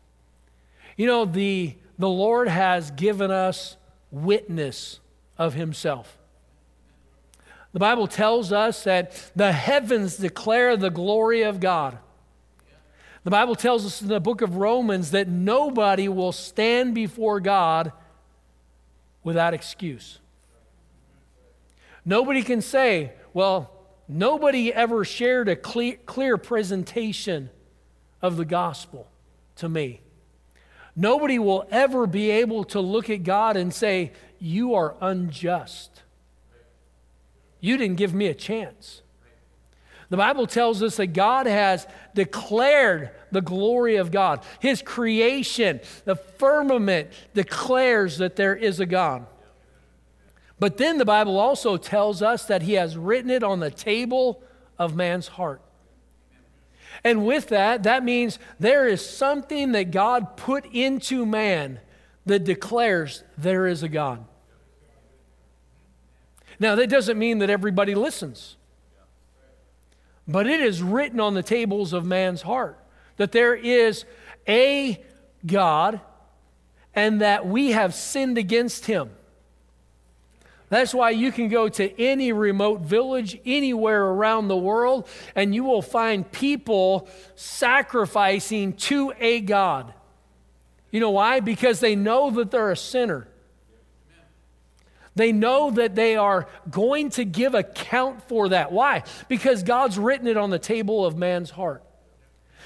You 0.96 1.06
know, 1.06 1.26
the, 1.26 1.76
the 2.00 2.10
Lord 2.10 2.48
has 2.48 2.92
given 2.92 3.30
us 3.30 3.76
witness 4.10 5.02
of 5.38 5.54
himself. 5.54 6.18
The 7.74 7.80
Bible 7.80 8.08
tells 8.08 8.52
us 8.52 8.86
that 8.86 9.32
the 9.36 9.52
heavens 9.52 10.16
declare 10.16 10.76
the 10.78 10.90
glory 10.90 11.44
of 11.44 11.60
God. 11.60 12.00
The 13.26 13.32
Bible 13.32 13.54
tells 13.54 13.86
us 13.86 14.02
in 14.02 14.08
the 14.08 14.22
book 14.22 14.42
of 14.42 14.56
Romans 14.56 15.12
that 15.12 15.28
nobody 15.28 16.08
will 16.08 16.32
stand 16.32 16.96
before 16.96 17.42
God 17.42 17.92
without 19.22 19.54
excuse. 19.54 20.20
Nobody 22.06 22.42
can 22.42 22.62
say, 22.62 23.12
well, 23.34 23.72
nobody 24.08 24.74
ever 24.74 25.04
shared 25.04 25.50
a 25.50 25.56
clear, 25.56 25.98
clear 26.06 26.38
presentation 26.38 27.50
of 28.22 28.38
the 28.38 28.46
gospel 28.46 29.08
to 29.58 29.68
me. 29.68 30.00
Nobody 30.96 31.40
will 31.40 31.68
ever 31.72 32.08
be 32.08 32.32
able 32.32 32.64
to 32.66 32.80
look 32.80 33.10
at 33.10 33.24
God 33.24 33.58
and 33.58 33.74
say, 33.74 34.12
You 34.40 34.76
are 34.76 34.96
unjust. 35.02 36.04
You 37.62 37.78
didn't 37.78 37.98
give 37.98 38.14
me 38.14 38.28
a 38.28 38.34
chance. 38.34 39.02
The 40.10 40.18
Bible 40.18 40.48
tells 40.48 40.82
us 40.82 40.98
that 40.98 41.08
God 41.08 41.46
has 41.46 41.86
declared 42.16 43.12
the 43.32 43.42
glory 43.42 43.98
of 43.98 44.12
God. 44.12 44.44
His 44.60 44.82
creation, 44.82 45.82
the 46.06 46.16
firmament, 46.16 47.10
declares 47.36 48.18
that 48.18 48.36
there 48.36 48.56
is 48.56 48.80
a 48.80 48.88
God. 48.88 49.28
But 50.60 50.78
then 50.78 50.98
the 50.98 51.06
Bible 51.06 51.40
also 51.40 51.78
tells 51.78 52.22
us 52.22 52.46
that 52.46 52.64
He 52.64 52.74
has 52.74 52.98
written 52.98 53.30
it 53.30 53.44
on 53.44 53.60
the 53.60 53.72
table 53.72 54.42
of 54.80 54.96
man's 54.96 55.28
heart. 55.28 55.62
And 57.04 57.26
with 57.26 57.48
that, 57.48 57.84
that 57.84 58.04
means 58.04 58.40
there 58.60 58.88
is 58.88 59.08
something 59.08 59.72
that 59.72 59.92
God 59.92 60.38
put 60.38 60.66
into 60.66 61.26
man 61.26 61.80
that 62.26 62.44
declares 62.44 63.24
there 63.38 63.68
is 63.68 63.84
a 63.84 63.90
God. 63.90 64.26
Now, 66.60 66.76
that 66.76 66.90
doesn't 66.90 67.18
mean 67.18 67.40
that 67.40 67.50
everybody 67.50 67.96
listens, 67.96 68.58
but 70.28 70.46
it 70.46 70.60
is 70.60 70.84
written 70.84 71.20
on 71.20 71.34
the 71.34 71.44
tables 71.44 71.94
of 71.94 72.06
man's 72.06 72.42
heart 72.42 72.78
that 73.16 73.32
there 73.32 73.56
is 73.56 74.06
a 74.48 75.02
God 75.46 76.02
and 76.96 77.22
that 77.22 77.48
we 77.48 77.72
have 77.72 77.94
sinned 77.94 78.38
against 78.38 78.86
him. 78.86 79.10
That's 80.70 80.94
why 80.94 81.10
you 81.10 81.32
can 81.32 81.50
go 81.50 81.68
to 81.68 82.02
any 82.02 82.32
remote 82.32 82.82
village 82.82 83.40
anywhere 83.46 84.06
around 84.06 84.48
the 84.48 84.58
world 84.58 85.08
and 85.36 85.54
you 85.54 85.64
will 85.64 85.82
find 85.82 86.32
people 86.32 87.08
sacrificing 87.36 88.74
to 88.74 89.12
a 89.20 89.42
God. 89.42 89.94
You 90.92 91.00
know 91.00 91.12
why? 91.12 91.40
Because 91.40 91.80
they 91.80 91.96
know 91.96 92.30
that 92.32 92.52
they're 92.52 92.72
a 92.72 92.78
sinner. 92.78 93.28
They 95.16 95.32
know 95.32 95.72
that 95.72 95.96
they 95.96 96.16
are 96.16 96.48
going 96.70 97.10
to 97.12 97.26
give 97.26 97.56
account 97.56 98.28
for 98.28 98.50
that. 98.50 98.72
Why? 98.72 99.04
Because 99.28 99.64
God's 99.64 99.98
written 99.98 100.28
it 100.28 100.38
on 100.38 100.50
the 100.50 100.60
table 100.60 101.06
of 101.06 101.18
man's 101.18 101.50
heart. 101.50 101.84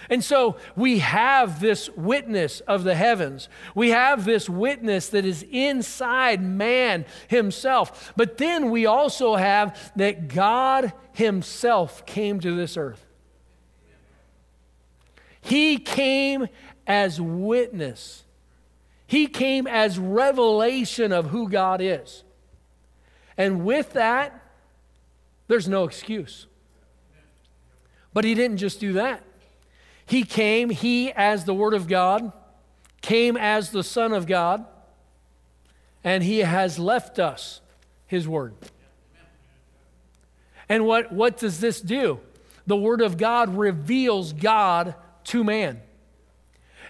And 0.10 0.24
so 0.24 0.58
we 0.76 1.00
have 1.00 1.60
this 1.60 1.90
witness 1.92 2.60
of 2.62 2.84
the 2.84 2.96
heavens. 2.96 3.50
We 3.74 3.90
have 3.90 4.26
this 4.26 4.50
witness 4.50 5.10
that 5.10 5.26
is 5.26 5.46
inside 5.50 6.42
man 6.42 7.06
himself. 7.28 8.14
But 8.16 8.38
then 8.38 8.70
we 8.70 8.86
also 8.86 9.36
have 9.36 9.92
that 9.96 10.28
God 10.28 10.94
himself 11.14 12.06
came 12.06 12.40
to 12.42 12.56
this 12.56 12.78
earth. 12.78 13.06
He 15.42 15.78
came 15.78 16.48
as 16.88 17.20
witness. 17.20 18.24
He 19.08 19.28
came 19.28 19.68
as 19.68 20.00
revelation 20.00 21.12
of 21.12 21.28
who 21.28 21.50
God 21.50 21.82
is. 21.82 22.24
And 23.38 23.66
with 23.66 23.94
that, 23.94 24.40
there's 25.48 25.68
no 25.68 25.84
excuse. 25.84 26.48
But 28.14 28.26
he 28.26 28.36
didn't 28.36 28.58
just 28.58 28.80
do 28.80 28.94
that. 28.94 29.24
He 30.06 30.24
came, 30.24 30.70
he 30.70 31.12
as 31.12 31.46
the 31.46 31.54
Word 31.54 31.74
of 31.74 31.88
God, 31.88 32.32
came 33.02 33.38
as 33.38 33.72
the 33.72 33.84
Son 33.84 34.14
of 34.14 34.28
God, 34.28 34.66
and 36.04 36.24
he 36.24 36.40
has 36.40 36.78
left 36.78 37.20
us 37.20 37.62
his 38.08 38.28
Word. 38.28 38.54
And 40.70 40.86
what, 40.86 41.12
what 41.12 41.38
does 41.38 41.60
this 41.60 41.82
do? 41.82 42.20
The 42.66 42.78
Word 42.78 43.02
of 43.02 43.18
God 43.18 43.58
reveals 43.58 44.34
God 44.34 44.96
to 45.26 45.44
man. 45.44 45.82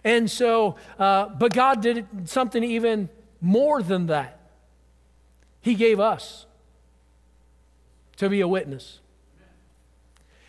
And 0.04 0.30
so, 0.30 0.76
uh, 1.00 1.30
but 1.30 1.54
God 1.54 1.82
did 1.82 2.30
something 2.30 2.64
even 2.64 3.10
more 3.40 3.82
than 3.82 4.08
that. 4.08 4.40
He 5.62 5.76
gave 5.76 6.00
us 6.00 6.46
to 8.18 8.30
be 8.30 8.42
a 8.42 8.48
witness. 8.48 9.00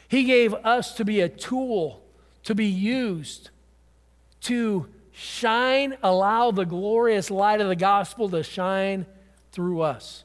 He 0.09 0.25
gave 0.25 0.54
us 0.54 0.94
to 0.94 1.04
be 1.04 1.21
a 1.21 1.28
tool 1.28 2.04
to 2.45 2.55
be 2.55 2.67
used 2.67 3.51
to 4.43 4.87
shine, 5.13 5.97
allow 6.03 6.51
the 6.51 6.65
glorious 6.65 7.31
light 7.31 7.61
of 7.61 7.69
the 7.69 7.77
gospel 7.77 8.29
to 8.29 8.43
shine 8.43 9.07
through 9.53 9.81
us. 9.81 10.25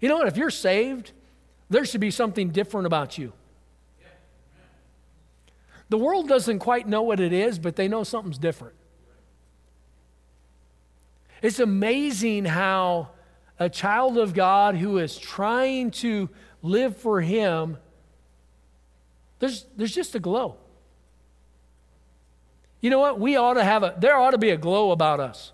You 0.00 0.08
know 0.08 0.18
what? 0.18 0.28
If 0.28 0.36
you're 0.36 0.50
saved, 0.50 1.12
there 1.68 1.84
should 1.84 2.00
be 2.00 2.10
something 2.10 2.50
different 2.50 2.86
about 2.86 3.18
you. 3.18 3.32
The 5.88 5.98
world 5.98 6.28
doesn't 6.28 6.58
quite 6.58 6.86
know 6.88 7.02
what 7.02 7.20
it 7.20 7.32
is, 7.32 7.58
but 7.58 7.76
they 7.76 7.88
know 7.88 8.04
something's 8.04 8.38
different. 8.38 8.74
It's 11.42 11.60
amazing 11.60 12.44
how 12.44 13.10
a 13.58 13.68
child 13.68 14.18
of 14.18 14.34
God 14.34 14.76
who 14.76 14.98
is 14.98 15.16
trying 15.16 15.90
to 15.92 16.28
live 16.62 16.96
for 16.96 17.20
Him, 17.20 17.78
there's, 19.38 19.64
there's 19.76 19.94
just 19.94 20.14
a 20.14 20.18
glow. 20.20 20.56
You 22.86 22.90
know 22.90 23.00
what? 23.00 23.18
We 23.18 23.34
ought 23.34 23.54
to 23.54 23.64
have 23.64 23.82
a, 23.82 23.96
there 23.98 24.16
ought 24.16 24.30
to 24.30 24.38
be 24.38 24.50
a 24.50 24.56
glow 24.56 24.92
about 24.92 25.18
us. 25.18 25.50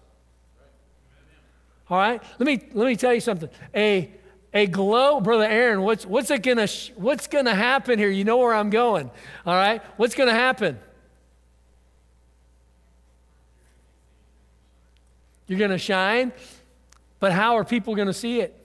All 1.88 1.96
right? 1.96 2.22
Let 2.38 2.46
me, 2.46 2.60
let 2.74 2.86
me 2.86 2.94
tell 2.94 3.14
you 3.14 3.22
something. 3.22 3.48
A, 3.74 4.10
a 4.52 4.66
glow, 4.66 5.18
Brother 5.18 5.46
Aaron, 5.46 5.80
what's, 5.80 6.04
what's, 6.04 6.30
it 6.30 6.42
gonna, 6.42 6.68
what's 6.94 7.28
gonna 7.28 7.54
happen 7.54 7.98
here? 7.98 8.10
You 8.10 8.24
know 8.24 8.36
where 8.36 8.52
I'm 8.52 8.68
going. 8.68 9.10
All 9.46 9.54
right? 9.54 9.80
What's 9.96 10.14
gonna 10.14 10.34
happen? 10.34 10.78
You're 15.46 15.58
gonna 15.58 15.78
shine, 15.78 16.34
but 17.18 17.32
how 17.32 17.56
are 17.56 17.64
people 17.64 17.94
gonna 17.94 18.12
see 18.12 18.42
it? 18.42 18.61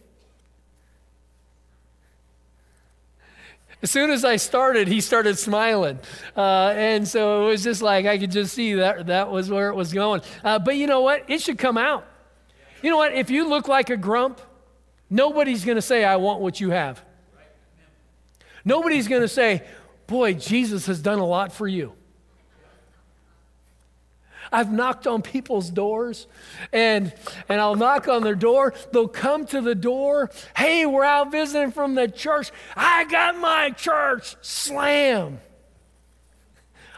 As 3.81 3.91
soon 3.91 4.09
as 4.09 4.25
I 4.25 4.37
started, 4.37 4.87
he 4.87 5.01
started 5.01 5.37
smiling. 5.37 5.99
Uh, 6.35 6.73
and 6.75 7.07
so 7.07 7.45
it 7.45 7.49
was 7.49 7.63
just 7.63 7.81
like 7.81 8.05
I 8.05 8.17
could 8.17 8.31
just 8.31 8.53
see 8.53 8.73
that 8.75 9.07
that 9.07 9.29
was 9.29 9.49
where 9.49 9.69
it 9.69 9.75
was 9.75 9.93
going. 9.93 10.21
Uh, 10.43 10.57
but 10.57 10.75
you 10.75 10.87
know 10.87 11.01
what? 11.01 11.29
It 11.29 11.41
should 11.41 11.57
come 11.57 11.77
out. 11.77 12.05
You 12.81 12.89
know 12.89 12.97
what? 12.97 13.13
If 13.13 13.29
you 13.29 13.47
look 13.47 13.67
like 13.67 13.89
a 13.89 13.97
grump, 13.97 14.41
nobody's 15.09 15.63
going 15.63 15.75
to 15.75 15.81
say, 15.81 16.03
I 16.03 16.15
want 16.15 16.41
what 16.41 16.59
you 16.59 16.71
have. 16.71 17.03
Nobody's 18.65 19.07
going 19.07 19.21
to 19.21 19.27
say, 19.27 19.63
Boy, 20.07 20.33
Jesus 20.33 20.85
has 20.87 21.01
done 21.01 21.19
a 21.19 21.25
lot 21.25 21.51
for 21.51 21.67
you. 21.67 21.93
I've 24.51 24.71
knocked 24.71 25.07
on 25.07 25.21
people's 25.21 25.69
doors 25.69 26.27
and, 26.71 27.13
and 27.49 27.59
I'll 27.61 27.75
knock 27.75 28.07
on 28.07 28.23
their 28.23 28.35
door. 28.35 28.73
They'll 28.91 29.07
come 29.07 29.45
to 29.47 29.61
the 29.61 29.75
door. 29.75 30.31
Hey, 30.55 30.85
we're 30.85 31.03
out 31.03 31.31
visiting 31.31 31.71
from 31.71 31.95
the 31.95 32.07
church. 32.07 32.51
I 32.75 33.05
got 33.05 33.37
my 33.37 33.71
church. 33.71 34.35
Slam. 34.41 35.39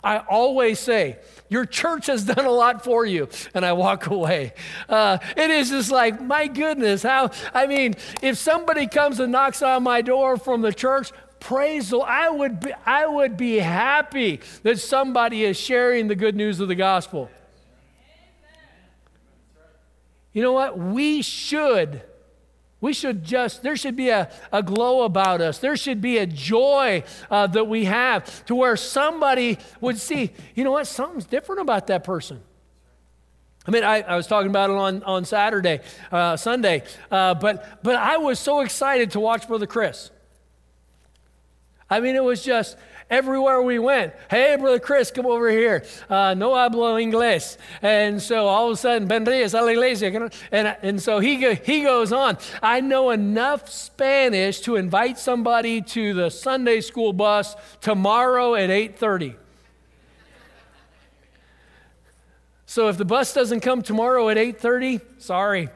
I 0.04 0.20
always 0.20 0.80
say, 0.80 1.18
Your 1.50 1.66
church 1.66 2.08
has 2.08 2.24
done 2.24 2.46
a 2.46 2.52
lot 2.52 2.84
for 2.84 3.06
you. 3.06 3.28
And 3.54 3.66
I 3.66 3.74
walk 3.74 4.08
away. 4.08 4.54
Uh, 4.88 5.18
it 5.36 5.50
is 5.50 5.70
just 5.70 5.92
like, 5.92 6.22
my 6.22 6.48
goodness, 6.48 7.04
how, 7.04 7.32
I 7.54 7.68
mean, 7.68 7.96
if 8.22 8.38
somebody 8.38 8.88
comes 8.88 9.20
and 9.20 9.32
knocks 9.32 9.62
on 9.62 9.84
my 9.84 10.02
door 10.02 10.38
from 10.38 10.62
the 10.62 10.74
church, 10.74 11.12
praise 11.40 11.90
the 11.90 12.00
I 12.00 12.30
would 12.30 12.60
be, 12.60 12.74
I 12.86 13.08
would 13.08 13.38
be 13.38 13.58
happy 13.60 14.42
that 14.64 14.80
somebody 14.80 15.44
is 15.44 15.58
sharing 15.58 16.08
the 16.08 16.16
good 16.16 16.36
news 16.36 16.60
of 16.60 16.68
the 16.68 16.76
gospel. 16.76 17.30
You 20.40 20.46
know 20.46 20.54
what? 20.54 20.80
We 20.80 21.22
should. 21.22 22.02
We 22.80 22.94
should 22.94 23.26
just, 23.26 23.62
there 23.62 23.76
should 23.76 23.98
be 23.98 24.08
a, 24.08 24.32
a 24.54 24.64
glow 24.64 25.02
about 25.02 25.42
us. 25.42 25.58
There 25.58 25.76
should 25.76 26.00
be 26.00 26.18
a 26.18 26.26
joy 26.26 27.04
uh, 27.30 27.48
that 27.48 27.68
we 27.68 27.84
have 27.84 28.46
to 28.46 28.56
where 28.56 28.78
somebody 28.78 29.58
would 29.82 29.98
see, 29.98 30.32
you 30.56 30.64
know 30.64 30.72
what? 30.72 30.88
Something's 30.88 31.26
different 31.26 31.60
about 31.60 31.88
that 31.88 32.06
person. 32.06 32.42
I 33.68 33.72
mean, 33.72 33.84
I, 33.84 34.00
I 34.00 34.16
was 34.16 34.28
talking 34.28 34.50
about 34.50 34.70
it 34.70 34.78
on, 34.78 35.04
on 35.04 35.26
Saturday, 35.26 35.82
uh, 36.10 36.38
Sunday, 36.38 36.84
uh, 37.12 37.34
but, 37.34 37.84
but 37.84 37.98
I 37.98 38.16
was 38.16 38.40
so 38.40 38.62
excited 38.62 39.12
to 39.12 39.20
watch 39.20 39.46
Brother 39.46 39.68
Chris. 39.68 40.10
I 41.90 42.00
mean, 42.00 42.16
it 42.16 42.24
was 42.24 42.46
just, 42.46 42.78
Everywhere 43.10 43.60
we 43.64 43.80
went, 43.80 44.14
hey, 44.30 44.56
Brother 44.56 44.78
Chris, 44.78 45.10
come 45.10 45.26
over 45.26 45.50
here. 45.50 45.84
Uh, 46.10 46.36
no 46.36 46.52
hablo 46.52 47.02
inglés. 47.02 47.58
And 47.82 48.22
so 48.22 48.46
all 48.46 48.68
of 48.68 48.74
a 48.74 48.78
sudden, 48.78 49.08
vendrías 49.08 49.58
a 49.60 49.64
la 49.64 49.70
iglesia. 49.70 50.30
And, 50.52 50.78
and 50.84 51.02
so 51.02 51.18
he, 51.18 51.56
he 51.56 51.82
goes 51.82 52.14
on. 52.14 52.38
I 52.62 52.82
know 52.82 53.10
enough 53.10 53.68
Spanish 53.68 54.60
to 54.62 54.76
invite 54.76 55.18
somebody 55.18 55.82
to 55.82 56.14
the 56.14 56.30
Sunday 56.30 56.82
school 56.82 57.12
bus 57.12 57.56
tomorrow 57.82 58.54
at 58.54 58.70
8.30. 58.70 59.36
So 62.68 62.90
if 62.90 62.98
the 62.98 63.06
bus 63.06 63.34
doesn't 63.34 63.62
come 63.62 63.82
tomorrow 63.82 64.30
at 64.30 64.38
8.30, 64.38 65.02
sorry. 65.18 65.70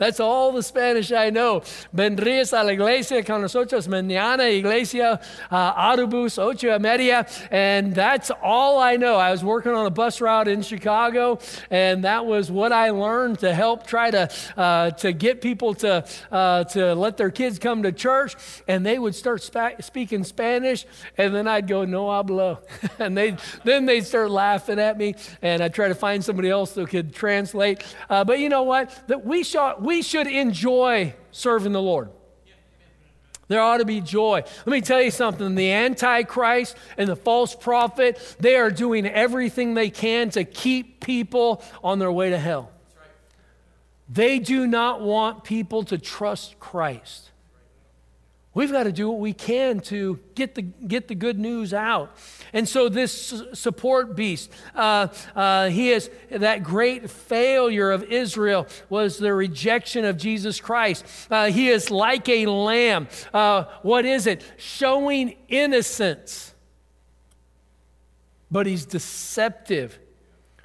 That's 0.00 0.18
all 0.18 0.50
the 0.50 0.62
Spanish 0.62 1.12
I 1.12 1.28
know. 1.28 1.60
Vendrías 1.94 2.58
a 2.58 2.64
la 2.64 2.72
iglesia 2.72 3.22
con 3.22 3.42
nosotros 3.42 3.86
mañana, 3.86 4.50
iglesia, 4.50 5.20
uh, 5.50 5.74
autobus, 5.74 6.38
ocho 6.38 6.70
y 6.70 6.78
media. 6.78 7.26
And 7.50 7.94
that's 7.94 8.30
all 8.42 8.78
I 8.78 8.96
know. 8.96 9.16
I 9.16 9.30
was 9.30 9.44
working 9.44 9.72
on 9.72 9.84
a 9.84 9.90
bus 9.90 10.22
route 10.22 10.48
in 10.48 10.62
Chicago, 10.62 11.38
and 11.70 12.04
that 12.04 12.24
was 12.24 12.50
what 12.50 12.72
I 12.72 12.90
learned 12.90 13.40
to 13.40 13.52
help 13.52 13.86
try 13.86 14.10
to, 14.10 14.30
uh, 14.56 14.92
to 14.92 15.12
get 15.12 15.42
people 15.42 15.74
to, 15.74 16.06
uh, 16.32 16.64
to 16.64 16.94
let 16.94 17.18
their 17.18 17.30
kids 17.30 17.58
come 17.58 17.82
to 17.82 17.92
church. 17.92 18.36
And 18.66 18.86
they 18.86 18.98
would 18.98 19.14
start 19.14 19.42
spa- 19.42 19.80
speaking 19.80 20.24
Spanish, 20.24 20.86
and 21.18 21.34
then 21.34 21.46
I'd 21.46 21.68
go, 21.68 21.84
no 21.84 22.06
hablo. 22.06 22.60
and 22.98 23.14
they 23.14 23.36
then 23.64 23.84
they'd 23.84 24.06
start 24.06 24.30
laughing 24.30 24.78
at 24.78 24.96
me, 24.96 25.14
and 25.42 25.62
I'd 25.62 25.74
try 25.74 25.88
to 25.88 25.94
find 25.94 26.24
somebody 26.24 26.48
else 26.48 26.72
that 26.72 26.88
could 26.88 27.14
translate. 27.14 27.84
Uh, 28.08 28.24
but 28.24 28.38
you 28.38 28.48
know 28.48 28.62
what? 28.62 28.98
That 29.08 29.26
we, 29.26 29.42
saw, 29.42 29.78
we 29.78 29.89
should 30.02 30.26
enjoy 30.26 31.14
serving 31.32 31.72
the 31.72 31.82
Lord. 31.82 32.10
There 33.48 33.60
ought 33.60 33.78
to 33.78 33.84
be 33.84 34.00
joy. 34.00 34.44
Let 34.64 34.66
me 34.68 34.80
tell 34.80 35.02
you 35.02 35.10
something 35.10 35.56
the 35.56 35.72
Antichrist 35.72 36.76
and 36.96 37.08
the 37.08 37.16
false 37.16 37.52
prophet, 37.52 38.36
they 38.38 38.54
are 38.54 38.70
doing 38.70 39.06
everything 39.06 39.74
they 39.74 39.90
can 39.90 40.30
to 40.30 40.44
keep 40.44 41.04
people 41.04 41.60
on 41.82 41.98
their 41.98 42.12
way 42.12 42.30
to 42.30 42.38
hell. 42.38 42.70
They 44.08 44.38
do 44.38 44.68
not 44.68 45.00
want 45.00 45.42
people 45.42 45.82
to 45.84 45.98
trust 45.98 46.60
Christ. 46.60 47.29
We've 48.52 48.72
got 48.72 48.82
to 48.82 48.92
do 48.92 49.08
what 49.08 49.20
we 49.20 49.32
can 49.32 49.78
to 49.82 50.18
get 50.34 50.56
the, 50.56 50.62
get 50.62 51.06
the 51.06 51.14
good 51.14 51.38
news 51.38 51.72
out. 51.72 52.16
And 52.52 52.68
so, 52.68 52.88
this 52.88 53.44
support 53.52 54.16
beast, 54.16 54.50
uh, 54.74 55.06
uh, 55.36 55.68
he 55.68 55.90
is 55.90 56.10
that 56.30 56.64
great 56.64 57.08
failure 57.08 57.92
of 57.92 58.02
Israel 58.04 58.66
was 58.88 59.18
the 59.18 59.32
rejection 59.32 60.04
of 60.04 60.16
Jesus 60.16 60.60
Christ. 60.60 61.04
Uh, 61.30 61.46
he 61.46 61.68
is 61.68 61.92
like 61.92 62.28
a 62.28 62.46
lamb. 62.46 63.06
Uh, 63.32 63.64
what 63.82 64.04
is 64.04 64.26
it? 64.26 64.42
Showing 64.56 65.36
innocence. 65.48 66.52
But 68.50 68.66
he's 68.66 68.84
deceptive. 68.84 69.96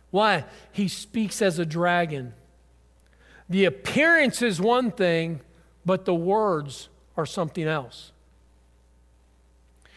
Why? 0.10 0.46
He 0.72 0.88
speaks 0.88 1.40
as 1.40 1.60
a 1.60 1.66
dragon. 1.68 2.34
The 3.48 3.66
appearance 3.66 4.42
is 4.42 4.60
one 4.60 4.90
thing, 4.90 5.42
but 5.86 6.06
the 6.06 6.16
words 6.16 6.90
are 7.18 7.26
something 7.26 7.68
else. 7.68 8.12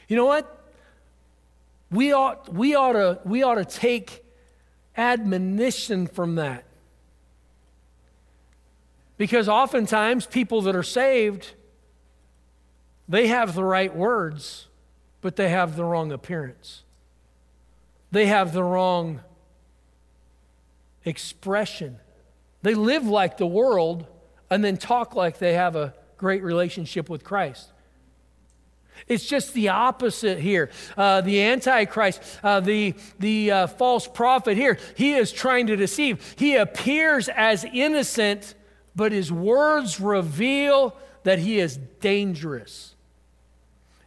You 0.09 0.17
know 0.17 0.27
what? 0.27 0.55
We 1.91 2.13
ought, 2.13 2.53
we 2.53 2.75
ought, 2.75 2.93
to, 2.93 3.21
we 3.25 3.43
ought 3.43 3.57
to 3.57 3.65
take 3.65 4.25
admonition 4.97 6.07
from 6.07 6.37
that. 6.37 6.65
Because 9.17 9.49
oftentimes, 9.49 10.27
people 10.27 10.63
that 10.63 10.77
are 10.77 10.83
saved, 10.83 11.55
they 13.09 13.27
have 13.27 13.55
the 13.55 13.65
right 13.65 13.95
words, 13.95 14.69
but 15.21 15.37
they 15.37 15.49
have 15.49 15.77
the 15.77 15.85
wrong 15.85 16.13
appearance. 16.13 16.85
They 18.11 18.27
have 18.27 18.53
the 18.53 18.63
wrong 18.63 19.21
expression. 21.05 21.99
They 22.63 22.75
live 22.75 23.07
like 23.07 23.37
the 23.39 23.47
world 23.47 24.07
and 24.51 24.65
then 24.65 24.77
talk 24.77 25.15
like 25.15 25.39
they 25.39 25.55
have 25.55 25.77
a 25.77 25.95
great 26.19 26.43
relationship 26.43 27.09
with 27.09 27.25
Christ. 27.25 27.71
It's 29.07 29.27
just 29.27 29.55
the 29.55 29.69
opposite 29.69 30.39
here. 30.39 30.71
Uh, 30.97 31.21
the 31.21 31.43
Antichrist, 31.43 32.21
uh, 32.43 32.61
the, 32.61 32.95
the 33.19 33.51
uh, 33.51 33.67
false 33.69 34.07
prophet 34.09 34.57
here, 34.57 34.79
he 34.97 35.15
is 35.15 35.33
trying 35.33 35.69
to 35.69 35.77
deceive. 35.77 36.35
He 36.37 36.57
appears 36.57 37.29
as 37.29 37.65
innocent, 37.65 38.55
but 38.97 39.13
his 39.13 39.33
words 39.33 40.01
reveal 40.01 40.97
that 41.23 41.39
he 41.39 41.61
is 41.61 41.77
dangerous. 42.01 42.97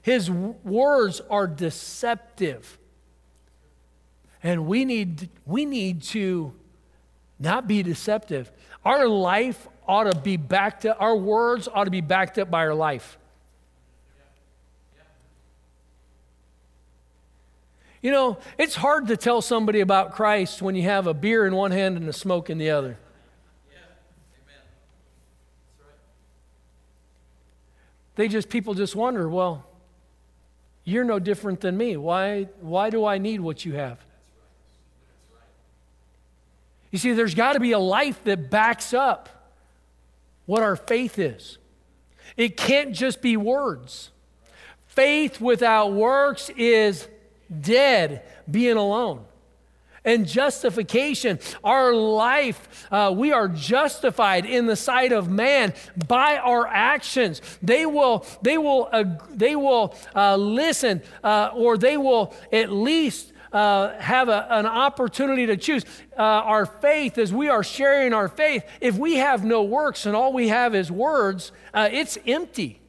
His 0.02 0.28
w- 0.28 0.56
words 0.64 1.22
are 1.30 1.48
deceptive. 1.48 2.78
And 4.44 4.66
we 4.66 4.86
need, 4.86 5.30
we 5.46 5.66
need 5.66 6.02
to 6.04 6.54
not 7.40 7.68
be 7.68 7.84
deceptive. 7.84 8.52
Our 8.84 9.08
life 9.08 9.68
ought 9.88 10.12
to 10.12 10.20
be 10.20 10.38
backed 10.38 10.86
up, 10.86 10.98
our 11.00 11.16
words 11.16 11.68
ought 11.72 11.86
to 11.86 11.92
be 11.92 12.02
backed 12.02 12.38
up 12.38 12.50
by 12.50 12.66
our 12.66 12.74
life. 12.74 13.18
You 18.02 18.10
know, 18.10 18.40
it's 18.58 18.74
hard 18.76 19.08
to 19.08 19.18
tell 19.18 19.42
somebody 19.42 19.80
about 19.80 20.14
Christ 20.14 20.62
when 20.62 20.76
you 20.76 20.84
have 20.84 21.06
a 21.06 21.14
beer 21.14 21.46
in 21.46 21.56
one 21.56 21.72
hand 21.72 21.98
and 21.98 22.10
a 22.10 22.14
smoke 22.14 22.50
in 22.50 22.58
the 22.58 22.72
other. 22.72 22.98
They 28.16 28.28
just, 28.28 28.50
people 28.50 28.74
just 28.74 28.96
wonder, 28.96 29.30
well, 29.30 29.66
you're 30.84 31.04
no 31.04 31.20
different 31.20 31.62
than 31.62 31.78
me. 31.78 31.96
Why, 31.96 32.50
why 32.60 32.90
do 32.90 33.06
I 33.06 33.20
need 33.20 33.40
what 33.40 33.66
you 33.66 33.74
have? 33.74 34.00
You 36.90 36.98
see, 36.98 37.14
there's 37.14 37.36
got 37.36 37.54
to 37.54 37.60
be 37.60 37.72
a 37.72 37.80
life 37.80 38.24
that 38.26 38.50
backs 38.50 38.94
up 38.94 39.41
what 40.52 40.62
our 40.62 40.76
faith 40.76 41.18
is. 41.18 41.60
It 42.36 42.58
can't 42.58 42.92
just 42.92 43.22
be 43.22 43.38
words. 43.38 44.12
Faith 44.86 45.40
without 45.40 45.94
works 45.94 46.50
is 46.58 47.08
dead, 47.62 48.26
being 48.52 48.76
alone. 48.76 49.24
And 50.04 50.28
justification, 50.28 51.40
our 51.64 51.94
life, 51.94 52.86
uh, 52.92 53.14
we 53.16 53.32
are 53.32 53.48
justified 53.48 54.46
in 54.46 54.66
the 54.66 54.76
sight 54.76 55.14
of 55.14 55.32
man 55.32 55.74
by 56.06 56.36
our 56.36 56.68
actions. 56.68 57.42
They 57.64 57.86
will, 57.86 58.26
they 58.42 58.58
will, 58.58 58.90
uh, 58.92 59.06
they 59.30 59.56
will 59.56 59.96
uh, 60.14 60.36
listen, 60.36 61.02
uh, 61.24 61.52
or 61.54 61.78
they 61.78 61.96
will 61.96 62.36
at 62.52 62.70
least 62.70 63.31
uh, 63.52 63.98
have 64.00 64.30
a, 64.30 64.48
an 64.52 64.66
opportunity 64.66 65.46
to 65.48 65.58
choose. 65.58 65.84
Uh, 66.18 66.22
our 66.22 66.66
faith, 66.66 67.18
as 67.18 67.34
we 67.34 67.50
are 67.50 67.64
sharing 67.64 68.14
our 68.14 68.28
faith, 68.28 68.64
if 68.80 68.98
we 68.98 69.16
have 69.16 69.44
no 69.44 69.64
works 69.64 70.06
and 70.06 70.16
all 70.16 70.34
we 70.34 70.50
have 70.50 70.76
is 70.76 70.92
words, 70.92 71.52
uh, 71.74 71.90
it's 71.92 72.18
empty. 72.26 72.82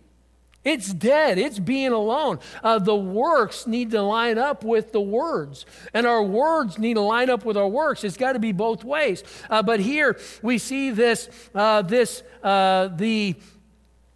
It's 0.64 0.92
dead. 0.92 1.38
It's 1.38 1.58
being 1.58 1.90
alone. 1.90 2.38
Uh, 2.62 2.78
the 2.78 2.94
works 2.94 3.66
need 3.66 3.90
to 3.90 4.02
line 4.02 4.38
up 4.38 4.62
with 4.62 4.92
the 4.92 5.00
words, 5.00 5.66
and 5.92 6.06
our 6.06 6.22
words 6.22 6.78
need 6.78 6.94
to 6.94 7.00
line 7.00 7.30
up 7.30 7.44
with 7.44 7.56
our 7.56 7.66
works. 7.66 8.04
It's 8.04 8.16
got 8.16 8.34
to 8.34 8.38
be 8.38 8.52
both 8.52 8.84
ways. 8.84 9.24
Uh, 9.50 9.64
but 9.64 9.80
here 9.80 10.16
we 10.40 10.58
see 10.58 10.90
this, 10.90 11.28
uh, 11.52 11.82
this 11.82 12.22
uh, 12.44 12.88
the 12.94 13.34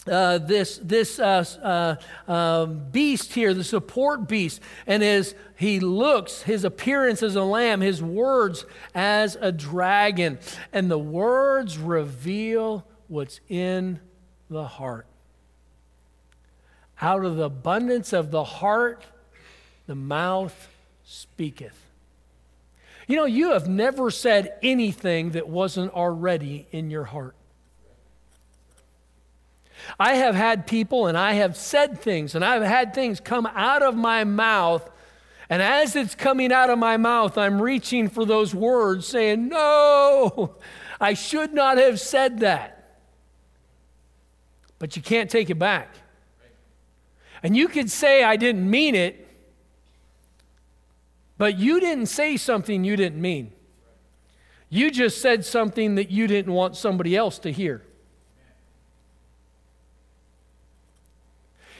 uh, 0.08 0.38
this, 0.38 0.78
this 0.82 1.18
uh, 1.18 1.44
uh, 2.28 2.30
um, 2.32 2.82
beast 2.90 3.32
here, 3.32 3.54
the 3.54 3.64
support 3.64 4.28
beast, 4.28 4.60
and 4.86 5.02
as 5.02 5.34
he 5.56 5.80
looks, 5.80 6.42
his 6.42 6.64
appearance 6.64 7.22
as 7.22 7.34
a 7.34 7.42
lamb, 7.42 7.80
his 7.80 8.02
words 8.02 8.66
as 8.94 9.36
a 9.40 9.52
dragon. 9.52 10.38
And 10.72 10.90
the 10.90 10.98
words 10.98 11.78
reveal 11.78 12.86
what's 13.08 13.40
in 13.48 14.00
the 14.50 14.66
heart. 14.66 15.06
Out 17.00 17.24
of 17.24 17.36
the 17.36 17.44
abundance 17.44 18.12
of 18.12 18.30
the 18.30 18.44
heart, 18.44 19.04
the 19.86 19.94
mouth 19.94 20.68
speaketh. 21.04 21.78
You 23.06 23.16
know, 23.16 23.24
you 23.24 23.52
have 23.52 23.68
never 23.68 24.10
said 24.10 24.58
anything 24.62 25.30
that 25.30 25.48
wasn't 25.48 25.92
already 25.92 26.66
in 26.72 26.90
your 26.90 27.04
heart. 27.04 27.35
I 29.98 30.14
have 30.14 30.34
had 30.34 30.66
people 30.66 31.06
and 31.06 31.16
I 31.16 31.34
have 31.34 31.56
said 31.56 32.00
things 32.00 32.34
and 32.34 32.44
I've 32.44 32.62
had 32.62 32.94
things 32.94 33.20
come 33.20 33.46
out 33.46 33.82
of 33.82 33.94
my 33.94 34.24
mouth. 34.24 34.90
And 35.48 35.62
as 35.62 35.94
it's 35.94 36.14
coming 36.14 36.52
out 36.52 36.70
of 36.70 36.78
my 36.78 36.96
mouth, 36.96 37.38
I'm 37.38 37.62
reaching 37.62 38.08
for 38.08 38.24
those 38.24 38.54
words 38.54 39.06
saying, 39.06 39.48
No, 39.48 40.56
I 41.00 41.14
should 41.14 41.54
not 41.54 41.78
have 41.78 42.00
said 42.00 42.40
that. 42.40 42.98
But 44.78 44.96
you 44.96 45.02
can't 45.02 45.30
take 45.30 45.50
it 45.50 45.58
back. 45.58 45.94
And 47.42 47.56
you 47.56 47.68
could 47.68 47.90
say, 47.90 48.24
I 48.24 48.36
didn't 48.36 48.68
mean 48.68 48.94
it, 48.94 49.26
but 51.38 51.58
you 51.58 51.80
didn't 51.80 52.06
say 52.06 52.36
something 52.36 52.82
you 52.82 52.96
didn't 52.96 53.20
mean. 53.20 53.52
You 54.68 54.90
just 54.90 55.20
said 55.20 55.44
something 55.44 55.94
that 55.94 56.10
you 56.10 56.26
didn't 56.26 56.52
want 56.52 56.76
somebody 56.76 57.16
else 57.16 57.38
to 57.40 57.52
hear. 57.52 57.85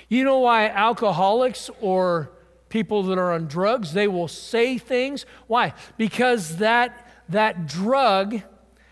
You 0.09 0.25
know 0.25 0.39
why 0.39 0.69
alcoholics 0.69 1.71
or 1.81 2.31
people 2.69 3.03
that 3.05 3.19
are 3.19 3.33
on 3.33 3.47
drugs, 3.47 3.93
they 3.93 4.09
will 4.09 4.29
say 4.29 4.79
things? 4.79 5.27
Why? 5.47 5.75
Because 5.97 6.59
that, 6.59 7.11
that 7.29 7.67
drug 7.67 8.43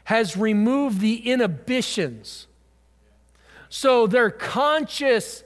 has 0.04 0.36
removed 0.36 1.00
the 1.00 1.30
inhibitions. 1.30 2.46
So 3.68 4.06
their 4.06 4.30
conscious 4.30 5.44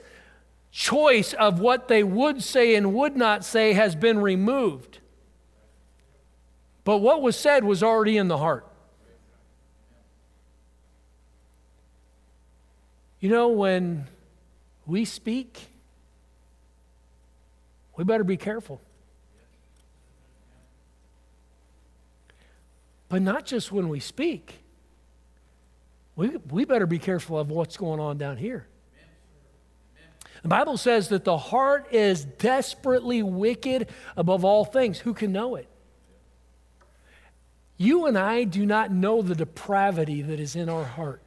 choice 0.71 1.33
of 1.33 1.59
what 1.59 1.87
they 1.87 2.03
would 2.03 2.43
say 2.43 2.75
and 2.75 2.93
would 2.93 3.15
not 3.17 3.43
say 3.43 3.73
has 3.73 3.95
been 3.95 4.19
removed. 4.19 4.99
But 6.83 6.97
what 6.97 7.21
was 7.21 7.35
said 7.35 7.63
was 7.63 7.83
already 7.83 8.17
in 8.17 8.27
the 8.27 8.37
heart. 8.37 8.65
You 13.19 13.29
know, 13.29 13.49
when 13.49 14.07
we 14.89 15.05
speak, 15.05 15.59
we 17.95 18.03
better 18.03 18.23
be 18.23 18.37
careful. 18.37 18.81
But 23.07 23.21
not 23.21 23.45
just 23.45 23.71
when 23.71 23.89
we 23.89 23.99
speak. 23.99 24.55
We, 26.15 26.35
we 26.49 26.65
better 26.65 26.85
be 26.85 26.99
careful 26.99 27.39
of 27.39 27.49
what's 27.49 27.77
going 27.77 27.99
on 27.99 28.17
down 28.17 28.37
here. 28.37 28.67
The 30.41 30.47
Bible 30.47 30.77
says 30.77 31.09
that 31.09 31.23
the 31.23 31.37
heart 31.37 31.87
is 31.91 32.25
desperately 32.25 33.23
wicked 33.23 33.89
above 34.15 34.45
all 34.45 34.65
things. 34.65 34.99
Who 34.99 35.13
can 35.13 35.31
know 35.31 35.55
it? 35.55 35.67
You 37.77 38.05
and 38.05 38.17
I 38.17 38.43
do 38.43 38.65
not 38.65 38.91
know 38.91 39.21
the 39.21 39.35
depravity 39.35 40.21
that 40.21 40.39
is 40.39 40.55
in 40.55 40.69
our 40.69 40.83
heart. 40.83 41.21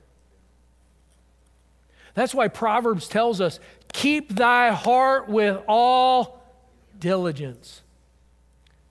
That's 2.14 2.34
why 2.34 2.48
Proverbs 2.48 3.08
tells 3.08 3.40
us 3.40 3.58
keep 3.92 4.34
thy 4.34 4.70
heart 4.72 5.28
with 5.28 5.60
all 5.68 6.42
diligence, 6.98 7.82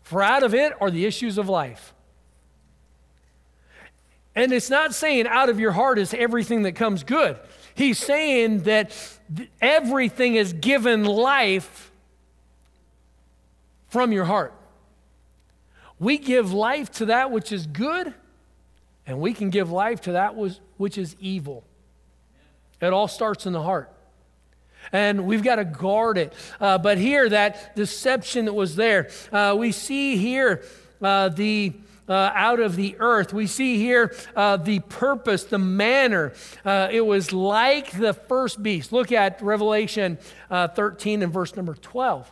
for 0.04 0.22
out 0.22 0.44
of 0.44 0.54
it 0.54 0.74
are 0.82 0.92
the 0.92 1.06
issues 1.06 1.38
of 1.38 1.48
life. 1.48 1.94
And 4.36 4.52
it's 4.52 4.70
not 4.70 4.94
saying 4.94 5.28
out 5.28 5.50
of 5.50 5.60
your 5.60 5.72
heart 5.72 6.00
is 6.00 6.14
everything 6.14 6.64
that 6.64 6.74
comes 6.74 7.04
good. 7.04 7.38
He's 7.76 8.00
saying 8.00 8.62
that 8.62 8.96
everything 9.62 10.36
is 10.36 10.54
given 10.54 11.04
life 11.04 11.92
from 13.88 14.12
your 14.12 14.26
heart. 14.26 14.54
We 16.00 16.18
give 16.18 16.54
life 16.54 16.92
to 16.94 17.06
that 17.06 17.30
which 17.32 17.52
is 17.52 17.68
good, 17.68 18.14
and 19.06 19.20
we 19.20 19.34
can 19.34 19.50
give 19.50 19.72
life 19.72 20.02
to 20.02 20.14
that 20.14 20.36
which 20.78 20.98
is 20.98 21.16
evil. 21.20 21.64
It 22.82 22.94
all 22.94 23.08
starts 23.08 23.46
in 23.46 23.54
the 23.54 23.62
heart. 23.62 23.92
And 24.92 25.26
we've 25.26 25.44
got 25.44 25.56
to 25.56 25.66
guard 25.66 26.18
it. 26.18 26.34
Uh, 26.60 26.78
but 26.78 26.98
here, 26.98 27.30
that 27.30 27.76
deception 27.76 28.46
that 28.46 28.54
was 28.54 28.76
there, 28.76 29.10
uh, 29.32 29.56
we 29.58 29.72
see 29.72 30.18
here 30.18 30.64
uh, 31.02 31.30
the 31.30 31.74
uh, 32.10 32.32
out 32.36 32.60
of 32.60 32.76
the 32.76 32.96
earth. 33.00 33.34
We 33.34 33.48
see 33.48 33.78
here 33.78 34.14
uh, 34.36 34.58
the 34.58 34.80
purpose, 34.80 35.46
the 35.46 35.60
manner. 35.60 36.34
Uh, 36.66 36.90
it 36.92 37.02
was 37.02 37.32
like 37.32 37.92
the 37.92 38.14
first 38.14 38.62
beast. 38.62 38.92
Look 38.92 39.12
at 39.14 39.42
Revelation 39.42 40.18
uh, 40.50 40.68
13 40.68 41.24
and 41.24 41.32
verse 41.32 41.56
number 41.56 41.74
12. 41.74 42.30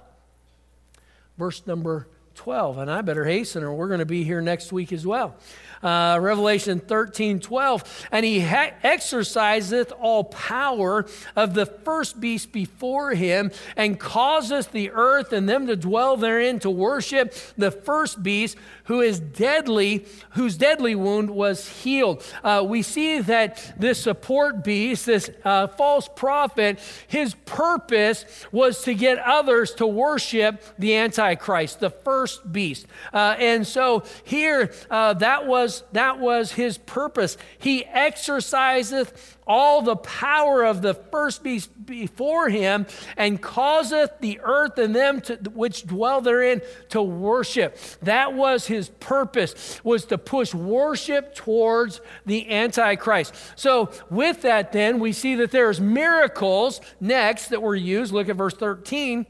Verse 1.38 1.66
number 1.66 2.08
12. 2.36 2.78
And 2.80 2.92
I 2.92 3.02
better 3.02 3.24
hasten, 3.24 3.64
or 3.64 3.74
we're 3.74 3.88
going 3.88 4.00
to 4.00 4.06
be 4.06 4.26
here 4.26 4.42
next 4.42 4.74
week 4.74 4.92
as 4.92 5.06
well 5.06 5.38
uh, 5.84 6.18
Revelation 6.22 6.80
13 6.80 7.40
12. 7.40 8.08
And 8.12 8.26
he 8.26 8.42
ha- 8.42 8.72
exerciseth 8.84 9.92
all 10.00 10.26
power 10.26 11.06
of 11.36 11.54
the 11.54 11.66
first 11.66 12.20
beast 12.20 12.52
before 12.52 13.14
him, 13.14 13.52
and 13.76 14.00
causeth 14.00 14.72
the 14.72 14.92
earth 14.92 15.34
and 15.34 15.48
them 15.48 15.68
to 15.68 15.76
dwell 15.76 16.18
therein 16.18 16.60
to 16.60 16.70
worship 16.70 17.34
the 17.58 17.72
first 17.72 18.22
beast, 18.24 18.58
who 18.86 19.02
is 19.02 19.20
deadly, 19.20 20.06
whose 20.32 20.58
deadly 20.58 20.96
wound 20.96 21.30
was 21.30 21.68
healed. 21.68 22.24
Uh, 22.44 22.64
we 22.66 22.82
see 22.82 23.20
that 23.20 23.74
this 23.78 24.02
support 24.02 24.64
beast, 24.64 25.06
this 25.06 25.30
uh, 25.46 25.68
false 25.68 26.10
prophet, 26.16 26.80
his 27.08 27.36
purpose 27.46 28.26
was 28.52 28.82
to 28.84 28.94
get 28.94 29.20
others 29.20 29.74
to 29.76 29.86
worship 29.86 30.64
the 30.78 30.96
Antichrist, 30.96 31.80
the 31.80 31.90
first 31.90 32.52
beast. 32.52 32.88
Uh, 33.14 33.36
and 33.38 33.66
so 33.66 34.04
here, 34.24 34.72
uh, 34.90 35.14
that 35.14 35.46
was 35.46 35.69
was, 35.70 35.84
that 35.92 36.20
was 36.20 36.52
his 36.52 36.78
purpose. 36.78 37.38
He 37.60 37.86
exerciseth 37.86 39.38
all 39.46 39.82
the 39.82 39.96
power 39.96 40.64
of 40.64 40.82
the 40.82 40.94
first 40.94 41.44
beast 41.44 41.70
before 41.86 42.50
him 42.50 42.86
and 43.18 43.42
causeth 43.42 44.12
the 44.20 44.40
earth 44.44 44.78
and 44.78 44.96
them 44.96 45.22
to, 45.22 45.36
which 45.54 45.86
dwell 45.86 46.22
therein 46.22 46.62
to 46.90 47.02
worship. 47.02 47.78
That 48.02 48.34
was 48.34 48.68
his 48.68 48.90
purpose, 49.00 49.80
was 49.84 50.06
to 50.06 50.18
push 50.18 50.54
worship 50.54 51.34
towards 51.36 52.02
the 52.26 52.52
Antichrist. 52.52 53.34
So 53.56 53.92
with 54.10 54.44
that 54.44 54.72
then, 54.72 55.00
we 55.00 55.14
see 55.14 55.36
that 55.36 55.52
there's 55.52 55.80
miracles 55.80 56.82
next 57.00 57.48
that 57.50 57.62
were 57.62 57.76
used. 57.76 58.12
Look 58.12 58.30
at 58.30 58.36
verse 58.36 58.56
13 58.56 59.26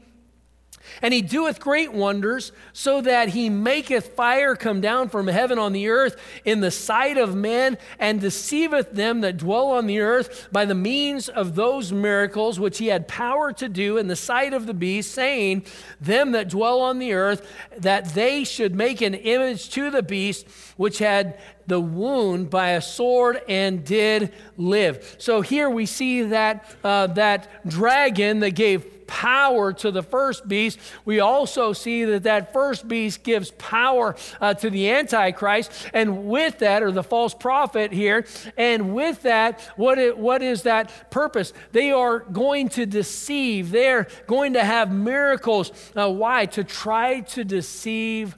and 1.02 1.14
he 1.14 1.22
doeth 1.22 1.60
great 1.60 1.92
wonders, 1.92 2.52
so 2.72 3.00
that 3.00 3.30
he 3.30 3.48
maketh 3.48 4.14
fire 4.14 4.54
come 4.56 4.80
down 4.80 5.08
from 5.08 5.26
heaven 5.26 5.58
on 5.58 5.72
the 5.72 5.88
earth 5.88 6.16
in 6.44 6.60
the 6.60 6.70
sight 6.70 7.16
of 7.16 7.34
men, 7.34 7.78
and 7.98 8.20
deceiveth 8.20 8.92
them 8.92 9.20
that 9.20 9.36
dwell 9.36 9.68
on 9.68 9.86
the 9.86 10.00
earth 10.00 10.48
by 10.52 10.64
the 10.64 10.74
means 10.74 11.28
of 11.28 11.54
those 11.54 11.92
miracles 11.92 12.58
which 12.58 12.78
he 12.78 12.86
had 12.88 13.08
power 13.08 13.52
to 13.52 13.68
do 13.68 13.98
in 13.98 14.08
the 14.08 14.16
sight 14.16 14.52
of 14.52 14.66
the 14.66 14.74
beast, 14.74 15.12
saying, 15.12 15.64
Them 16.00 16.32
that 16.32 16.48
dwell 16.48 16.80
on 16.80 16.98
the 16.98 17.12
earth, 17.12 17.46
that 17.78 18.14
they 18.14 18.44
should 18.44 18.74
make 18.74 19.00
an 19.00 19.14
image 19.14 19.70
to 19.70 19.90
the 19.90 20.02
beast 20.02 20.46
which 20.76 20.98
had 20.98 21.38
the 21.66 21.80
wound 21.80 22.50
by 22.50 22.70
a 22.70 22.80
sword 22.80 23.40
and 23.48 23.84
did 23.84 24.32
live. 24.56 25.16
So 25.18 25.40
here 25.40 25.70
we 25.70 25.86
see 25.86 26.22
that, 26.22 26.68
uh, 26.82 27.06
that 27.08 27.66
dragon 27.66 28.40
that 28.40 28.50
gave 28.50 28.99
power 29.10 29.72
to 29.72 29.90
the 29.90 30.04
first 30.04 30.46
beast. 30.46 30.78
We 31.04 31.18
also 31.18 31.72
see 31.72 32.04
that 32.04 32.22
that 32.22 32.52
first 32.52 32.86
beast 32.86 33.24
gives 33.24 33.50
power 33.50 34.14
uh, 34.40 34.54
to 34.54 34.70
the 34.70 34.88
Antichrist. 34.88 35.72
And 35.92 36.28
with 36.28 36.60
that, 36.60 36.84
or 36.84 36.92
the 36.92 37.02
false 37.02 37.34
prophet 37.34 37.92
here, 37.92 38.24
and 38.56 38.94
with 38.94 39.22
that, 39.22 39.60
what 39.74 39.98
is, 39.98 40.14
what 40.14 40.42
is 40.42 40.62
that 40.62 41.10
purpose? 41.10 41.52
They 41.72 41.90
are 41.90 42.20
going 42.20 42.68
to 42.70 42.86
deceive, 42.86 43.72
they're 43.72 44.06
going 44.28 44.52
to 44.52 44.62
have 44.62 44.92
miracles. 44.92 45.72
Uh, 45.96 46.08
why? 46.08 46.46
To 46.46 46.62
try 46.62 47.20
to 47.20 47.42
deceive 47.42 48.36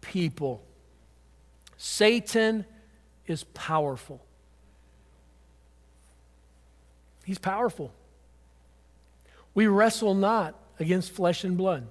people. 0.00 0.62
Satan 1.76 2.64
is 3.26 3.42
powerful. 3.42 4.24
He's 7.24 7.38
powerful. 7.38 7.92
We 9.54 9.66
wrestle 9.66 10.14
not 10.14 10.54
against 10.78 11.12
flesh 11.12 11.44
and 11.44 11.56
blood, 11.56 11.86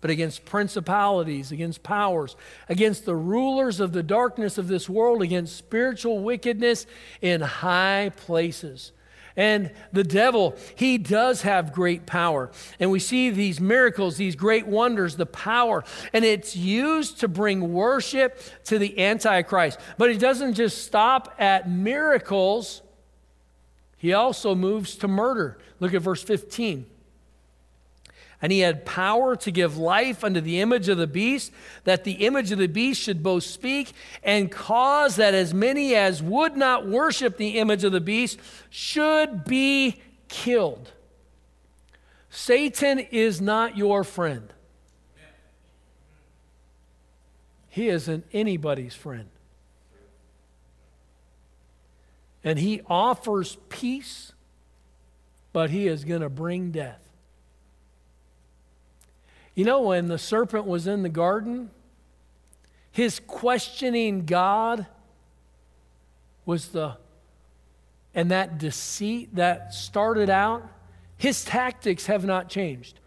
but 0.00 0.10
against 0.10 0.44
principalities, 0.44 1.52
against 1.52 1.82
powers, 1.82 2.36
against 2.68 3.04
the 3.04 3.16
rulers 3.16 3.80
of 3.80 3.92
the 3.92 4.02
darkness 4.02 4.56
of 4.58 4.68
this 4.68 4.88
world, 4.88 5.22
against 5.22 5.56
spiritual 5.56 6.20
wickedness 6.20 6.86
in 7.20 7.40
high 7.40 8.12
places. 8.16 8.92
And 9.36 9.70
the 9.92 10.04
devil, 10.04 10.56
he 10.74 10.98
does 10.98 11.42
have 11.42 11.72
great 11.72 12.04
power. 12.04 12.50
And 12.78 12.90
we 12.90 12.98
see 12.98 13.30
these 13.30 13.60
miracles, 13.60 14.16
these 14.16 14.36
great 14.36 14.66
wonders, 14.66 15.16
the 15.16 15.26
power. 15.26 15.84
And 16.12 16.24
it's 16.24 16.56
used 16.56 17.20
to 17.20 17.28
bring 17.28 17.72
worship 17.72 18.40
to 18.64 18.78
the 18.78 18.98
Antichrist. 19.00 19.78
But 19.98 20.10
it 20.10 20.18
doesn't 20.18 20.54
just 20.54 20.84
stop 20.84 21.34
at 21.38 21.70
miracles, 21.70 22.82
he 23.96 24.12
also 24.12 24.54
moves 24.54 24.96
to 24.96 25.08
murder. 25.08 25.58
Look 25.80 25.94
at 25.94 26.02
verse 26.02 26.22
15. 26.22 26.86
And 28.42 28.52
he 28.52 28.60
had 28.60 28.86
power 28.86 29.36
to 29.36 29.50
give 29.50 29.76
life 29.76 30.24
unto 30.24 30.40
the 30.40 30.60
image 30.60 30.88
of 30.88 30.96
the 30.96 31.06
beast, 31.06 31.52
that 31.84 32.04
the 32.04 32.12
image 32.12 32.52
of 32.52 32.58
the 32.58 32.68
beast 32.68 33.02
should 33.02 33.22
both 33.22 33.44
speak 33.44 33.92
and 34.22 34.50
cause 34.50 35.16
that 35.16 35.34
as 35.34 35.52
many 35.52 35.94
as 35.94 36.22
would 36.22 36.56
not 36.56 36.86
worship 36.86 37.36
the 37.36 37.58
image 37.58 37.84
of 37.84 37.92
the 37.92 38.00
beast 38.00 38.38
should 38.70 39.44
be 39.44 40.00
killed. 40.28 40.92
Satan 42.30 42.98
is 42.98 43.40
not 43.40 43.76
your 43.76 44.04
friend, 44.04 44.52
he 47.68 47.88
isn't 47.88 48.24
anybody's 48.32 48.94
friend. 48.94 49.28
And 52.42 52.58
he 52.58 52.80
offers 52.86 53.58
peace, 53.68 54.32
but 55.52 55.70
he 55.70 55.86
is 55.86 56.04
going 56.04 56.20
to 56.20 56.28
bring 56.28 56.70
death. 56.70 57.00
You 59.54 59.64
know, 59.64 59.82
when 59.82 60.06
the 60.06 60.18
serpent 60.18 60.66
was 60.66 60.86
in 60.86 61.02
the 61.02 61.08
garden, 61.08 61.70
his 62.92 63.20
questioning 63.26 64.26
God 64.26 64.86
was 66.44 66.68
the, 66.68 66.96
and 68.14 68.30
that 68.30 68.58
deceit 68.58 69.36
that 69.36 69.72
started 69.72 70.28
out, 70.28 70.68
His 71.16 71.44
tactics 71.44 72.06
have 72.06 72.24
not 72.24 72.48
changed. 72.48 72.98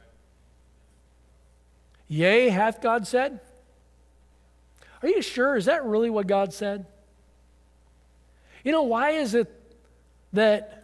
Yea, 2.08 2.50
hath 2.50 2.82
God 2.82 3.08
said? 3.08 3.40
Are 5.02 5.10
you 5.10 5.22
sure? 5.22 5.58
Is 5.58 5.66
that 5.66 5.84
really 5.84 6.10
what 6.10 6.28
God 6.28 6.54
said? 6.54 6.86
You 8.64 8.72
know, 8.72 8.84
why 8.84 9.12
is 9.12 9.36
it 9.36 9.52
that 10.32 10.83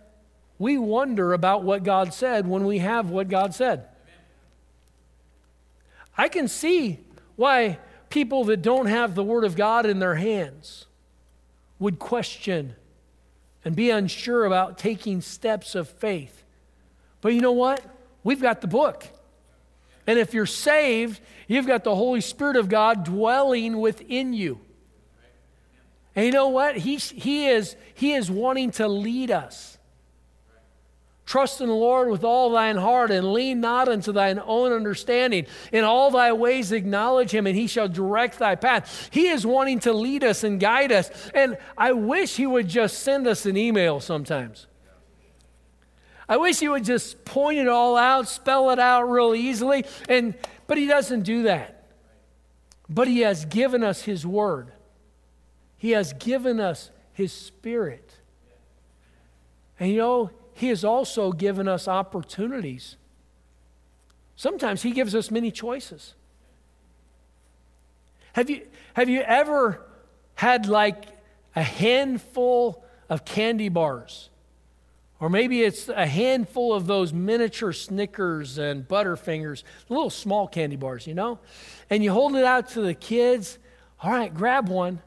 we 0.59 0.77
wonder 0.77 1.33
about 1.33 1.63
what 1.63 1.83
God 1.83 2.13
said 2.13 2.45
when 2.45 2.65
we 2.65 2.79
have 2.79 3.09
what 3.09 3.29
God 3.29 3.55
said? 3.55 3.87
I 6.17 6.27
can 6.27 6.49
see 6.49 6.99
why 7.37 7.79
people 8.09 8.43
that 8.45 8.61
don't 8.61 8.87
have 8.87 9.15
the 9.15 9.23
Word 9.23 9.45
of 9.45 9.55
God 9.55 9.85
in 9.85 9.99
their 9.99 10.15
hands 10.15 10.85
would 11.79 11.97
question 11.97 12.75
and 13.63 13.73
be 13.73 13.89
unsure 13.89 14.43
about 14.43 14.77
taking 14.77 15.21
steps 15.21 15.75
of 15.75 15.87
faith. 15.87 16.43
But 17.21 17.33
you 17.33 17.39
know 17.39 17.53
what? 17.53 17.81
We've 18.23 18.41
got 18.41 18.59
the 18.59 18.67
book. 18.67 19.07
And 20.05 20.19
if 20.19 20.33
you're 20.33 20.45
saved, 20.45 21.21
you've 21.47 21.67
got 21.67 21.85
the 21.85 21.95
Holy 21.95 22.19
Spirit 22.19 22.57
of 22.57 22.67
God 22.67 23.05
dwelling 23.05 23.79
within 23.79 24.33
you. 24.33 24.59
And 26.15 26.25
you 26.25 26.33
know 26.33 26.49
what? 26.49 26.75
He's, 26.75 27.11
he, 27.11 27.47
is, 27.47 27.77
he 27.93 28.13
is 28.13 28.29
wanting 28.29 28.71
to 28.71 28.89
lead 28.89 29.31
us. 29.31 29.77
Trust 31.29 31.61
in 31.61 31.67
the 31.67 31.75
Lord 31.75 32.09
with 32.09 32.23
all 32.23 32.49
thine 32.49 32.77
heart 32.77 33.11
and 33.11 33.33
lean 33.33 33.61
not 33.61 33.87
unto 33.87 34.11
thine 34.11 34.41
own 34.43 34.71
understanding. 34.71 35.45
In 35.71 35.83
all 35.83 36.09
thy 36.09 36.33
ways 36.33 36.71
acknowledge 36.71 37.29
him, 37.29 37.45
and 37.45 37.55
he 37.55 37.67
shall 37.67 37.87
direct 37.87 38.39
thy 38.39 38.55
path. 38.55 39.09
He 39.11 39.27
is 39.27 39.45
wanting 39.45 39.77
to 39.81 39.93
lead 39.93 40.23
us 40.23 40.43
and 40.43 40.59
guide 40.59 40.91
us. 40.91 41.11
And 41.35 41.59
I 41.77 41.91
wish 41.91 42.35
he 42.35 42.47
would 42.47 42.67
just 42.67 43.03
send 43.03 43.27
us 43.27 43.45
an 43.45 43.57
email 43.57 43.99
sometimes. 43.99 44.65
I 46.27 46.37
wish 46.37 46.61
he 46.61 46.67
would 46.67 46.83
just 46.83 47.23
point 47.25 47.59
it 47.59 47.67
all 47.67 47.95
out, 47.95 48.27
spell 48.27 48.71
it 48.71 48.79
out 48.79 49.03
real 49.03 49.35
easily. 49.35 49.85
And 50.09 50.33
but 50.65 50.79
he 50.79 50.87
doesn't 50.87 51.21
do 51.21 51.43
that. 51.43 51.91
But 52.89 53.07
he 53.07 53.19
has 53.19 53.45
given 53.45 53.83
us 53.83 54.01
his 54.01 54.25
word. 54.25 54.71
He 55.77 55.91
has 55.91 56.11
given 56.13 56.59
us 56.59 56.89
his 57.13 57.31
spirit. 57.31 58.15
And 59.79 59.91
you 59.91 59.97
know, 59.97 60.31
he 60.59 60.67
has 60.67 60.83
also 60.83 61.31
given 61.31 61.69
us 61.69 61.87
opportunities. 61.87 62.97
Sometimes 64.35 64.81
He 64.81 64.91
gives 64.91 65.15
us 65.15 65.31
many 65.31 65.51
choices. 65.51 66.15
Have 68.33 68.49
you, 68.49 68.67
have 68.93 69.07
you 69.07 69.21
ever 69.21 69.79
had 70.35 70.65
like 70.65 71.05
a 71.55 71.63
handful 71.63 72.83
of 73.07 73.23
candy 73.23 73.69
bars? 73.69 74.29
Or 75.21 75.29
maybe 75.29 75.63
it's 75.63 75.87
a 75.87 76.05
handful 76.05 76.73
of 76.73 76.87
those 76.87 77.13
miniature 77.13 77.71
Snickers 77.71 78.57
and 78.57 78.85
Butterfingers, 78.85 79.63
little 79.87 80.09
small 80.09 80.45
candy 80.45 80.75
bars, 80.75 81.07
you 81.07 81.13
know? 81.13 81.39
And 81.89 82.03
you 82.03 82.11
hold 82.11 82.35
it 82.35 82.43
out 82.43 82.71
to 82.71 82.81
the 82.81 82.93
kids. 82.93 83.57
All 84.03 84.11
right, 84.11 84.33
grab 84.33 84.67
one. 84.67 85.01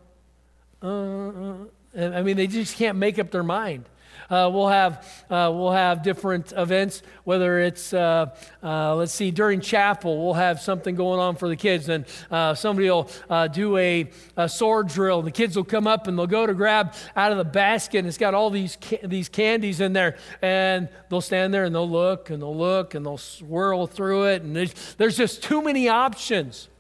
Uh, 0.83 0.87
uh, 0.89 1.57
I 1.95 2.23
mean, 2.23 2.39
they 2.39 2.47
just 2.47 2.79
can't 2.79 2.97
make 2.97 3.19
up 3.19 3.31
their 3.31 3.43
mind. 3.43 3.85
Uh, 4.33 4.49
we'll 4.49 4.69
have 4.69 5.07
uh, 5.29 5.53
we'll 5.55 5.73
have 5.73 6.03
different 6.03 6.55
events. 6.57 7.03
Whether 7.25 7.59
it's 7.59 7.93
uh, 7.93 8.35
uh, 8.63 8.97
let's 8.97 9.13
see 9.13 9.31
during 9.31 9.61
chapel, 9.61 10.25
we'll 10.25 10.33
have 10.33 10.59
something 10.59 10.95
going 10.95 11.21
on 11.21 11.37
for 11.37 11.49
the 11.49 11.57
kids, 11.57 11.91
and 11.91 12.07
uh, 12.31 12.55
somebody 12.55 12.89
will 12.89 13.11
do 13.53 13.77
a, 13.77 14.11
a, 14.39 14.49
sword 14.49 14.89
drill. 14.89 15.21
The 15.21 15.31
kids 15.31 15.55
will 15.55 15.65
come 15.65 15.87
up 15.87 16.07
and 16.07 16.19
they'll 16.19 16.27
go 16.27 16.47
to 16.47 16.55
grab 16.55 16.95
out 17.15 17.31
of 17.31 17.37
the 17.37 17.45
basket, 17.45 17.99
and 17.99 18.09
it's 18.09 18.17
got 18.17 18.33
all 18.33 18.49
these 18.49 18.79
ca- 18.81 19.07
these 19.07 19.29
candies 19.29 19.83
in 19.83 19.93
there, 19.93 20.17
and 20.41 20.89
they'll 21.11 21.21
stand 21.21 21.53
there 21.53 21.65
and 21.65 21.75
they'll 21.75 21.91
look 21.91 22.31
and 22.31 22.41
they'll 22.41 22.57
look 22.57 22.95
and 22.95 23.05
they'll 23.05 23.19
swirl 23.19 23.87
through 23.87 24.29
it, 24.29 24.41
and 24.41 24.57
there's, 24.57 24.95
there's 24.95 25.17
just 25.19 25.43
too 25.43 25.61
many 25.61 25.91
options. 25.91 26.71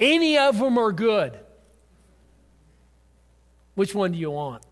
Any 0.00 0.36
of 0.36 0.58
them 0.58 0.78
are 0.78 0.90
good. 0.90 1.38
Which 3.76 3.94
one 3.94 4.10
do 4.10 4.18
you 4.18 4.32
want? 4.32 4.64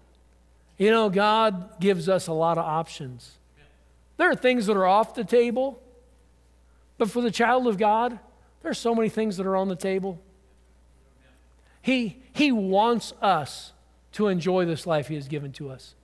You 0.78 0.90
know, 0.90 1.10
God 1.10 1.80
gives 1.80 2.08
us 2.08 2.28
a 2.28 2.32
lot 2.32 2.56
of 2.56 2.64
options. 2.64 3.36
There 4.16 4.30
are 4.30 4.36
things 4.36 4.66
that 4.66 4.76
are 4.76 4.86
off 4.86 5.14
the 5.14 5.24
table, 5.24 5.82
but 6.96 7.10
for 7.10 7.20
the 7.20 7.30
child 7.30 7.66
of 7.66 7.78
God, 7.78 8.18
there's 8.62 8.78
so 8.78 8.94
many 8.94 9.08
things 9.08 9.36
that 9.36 9.46
are 9.46 9.56
on 9.56 9.68
the 9.68 9.76
table. 9.76 10.20
He, 11.82 12.22
he 12.32 12.52
wants 12.52 13.12
us 13.20 13.72
to 14.12 14.28
enjoy 14.28 14.64
this 14.64 14.86
life 14.86 15.08
He 15.08 15.14
has 15.14 15.28
given 15.28 15.52
to 15.52 15.70
us. 15.70 15.94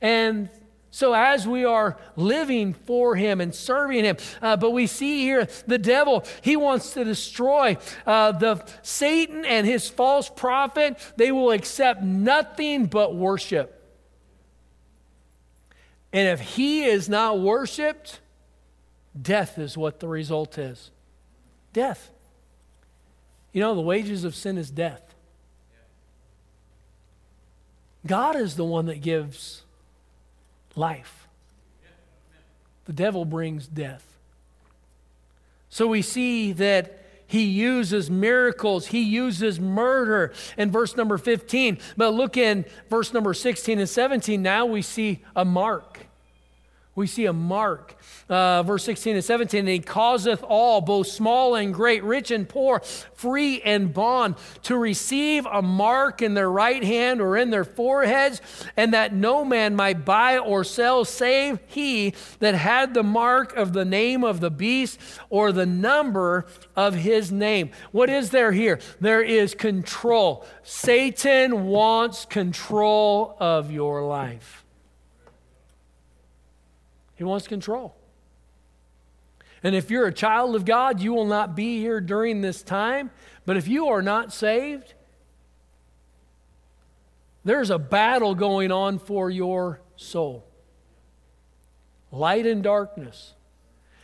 And 0.00 0.48
so, 0.92 1.14
as 1.14 1.46
we 1.46 1.64
are 1.64 1.96
living 2.16 2.74
for 2.74 3.14
Him 3.14 3.40
and 3.40 3.54
serving 3.54 4.04
Him, 4.04 4.16
uh, 4.42 4.56
but 4.56 4.72
we 4.72 4.88
see 4.88 5.20
here 5.20 5.46
the 5.66 5.78
devil, 5.78 6.24
he 6.42 6.56
wants 6.56 6.94
to 6.94 7.04
destroy 7.04 7.76
uh, 8.06 8.32
the 8.32 8.64
Satan 8.82 9.44
and 9.44 9.66
his 9.66 9.88
false 9.88 10.28
prophet. 10.28 10.98
They 11.16 11.30
will 11.30 11.52
accept 11.52 12.02
nothing 12.02 12.86
but 12.86 13.14
worship. 13.14 13.76
And 16.12 16.28
if 16.28 16.40
he 16.40 16.84
is 16.84 17.08
not 17.08 17.38
worshiped, 17.38 18.18
death 19.20 19.58
is 19.58 19.76
what 19.76 20.00
the 20.00 20.08
result 20.08 20.58
is. 20.58 20.90
Death. 21.72 22.10
You 23.52 23.60
know, 23.60 23.76
the 23.76 23.80
wages 23.80 24.24
of 24.24 24.34
sin 24.34 24.58
is 24.58 24.70
death. 24.70 25.02
God 28.04 28.34
is 28.34 28.56
the 28.56 28.64
one 28.64 28.86
that 28.86 29.00
gives 29.00 29.62
life. 30.76 31.28
The 32.86 32.92
devil 32.92 33.24
brings 33.24 33.66
death. 33.66 34.04
So 35.68 35.86
we 35.86 36.02
see 36.02 36.52
that 36.52 36.96
he 37.26 37.44
uses 37.44 38.10
miracles, 38.10 38.88
he 38.88 39.02
uses 39.02 39.60
murder 39.60 40.32
in 40.58 40.72
verse 40.72 40.96
number 40.96 41.16
15. 41.16 41.78
But 41.96 42.12
look 42.12 42.36
in 42.36 42.64
verse 42.88 43.14
number 43.14 43.32
16 43.34 43.78
and 43.78 43.88
17. 43.88 44.42
Now 44.42 44.66
we 44.66 44.82
see 44.82 45.22
a 45.36 45.44
mark. 45.44 46.09
We 47.00 47.06
see 47.06 47.24
a 47.24 47.32
mark 47.32 47.96
uh, 48.30 48.62
verse 48.62 48.84
16 48.84 49.16
and 49.16 49.24
17, 49.24 49.60
and 49.60 49.68
he 49.68 49.80
causeth 49.80 50.44
all, 50.44 50.80
both 50.80 51.08
small 51.08 51.56
and 51.56 51.74
great, 51.74 52.04
rich 52.04 52.30
and 52.30 52.48
poor, 52.48 52.80
free 53.14 53.60
and 53.62 53.92
bond, 53.92 54.36
to 54.62 54.76
receive 54.76 55.46
a 55.46 55.60
mark 55.60 56.22
in 56.22 56.34
their 56.34 56.50
right 56.50 56.84
hand 56.84 57.20
or 57.20 57.36
in 57.36 57.50
their 57.50 57.64
foreheads, 57.64 58.40
and 58.76 58.94
that 58.94 59.12
no 59.12 59.44
man 59.44 59.74
might 59.74 60.04
buy 60.04 60.38
or 60.38 60.62
sell 60.62 61.04
save 61.04 61.58
he 61.66 62.14
that 62.38 62.54
had 62.54 62.94
the 62.94 63.02
mark 63.02 63.56
of 63.56 63.72
the 63.72 63.84
name 63.84 64.22
of 64.22 64.38
the 64.38 64.50
beast 64.50 65.00
or 65.28 65.50
the 65.50 65.66
number 65.66 66.46
of 66.76 66.94
his 66.94 67.32
name. 67.32 67.70
What 67.90 68.08
is 68.08 68.30
there 68.30 68.52
here? 68.52 68.78
There 69.00 69.22
is 69.22 69.56
control. 69.56 70.46
Satan 70.62 71.66
wants 71.66 72.24
control 72.26 73.36
of 73.40 73.72
your 73.72 74.04
life. 74.04 74.59
He 77.20 77.24
wants 77.24 77.46
control. 77.46 77.94
And 79.62 79.74
if 79.74 79.90
you're 79.90 80.06
a 80.06 80.12
child 80.12 80.56
of 80.56 80.64
God, 80.64 81.02
you 81.02 81.12
will 81.12 81.26
not 81.26 81.54
be 81.54 81.78
here 81.78 82.00
during 82.00 82.40
this 82.40 82.62
time. 82.62 83.10
But 83.44 83.58
if 83.58 83.68
you 83.68 83.88
are 83.88 84.00
not 84.00 84.32
saved, 84.32 84.94
there's 87.44 87.68
a 87.68 87.78
battle 87.78 88.34
going 88.34 88.72
on 88.72 88.98
for 88.98 89.28
your 89.28 89.82
soul 89.96 90.46
light 92.10 92.46
and 92.46 92.62
darkness. 92.62 93.34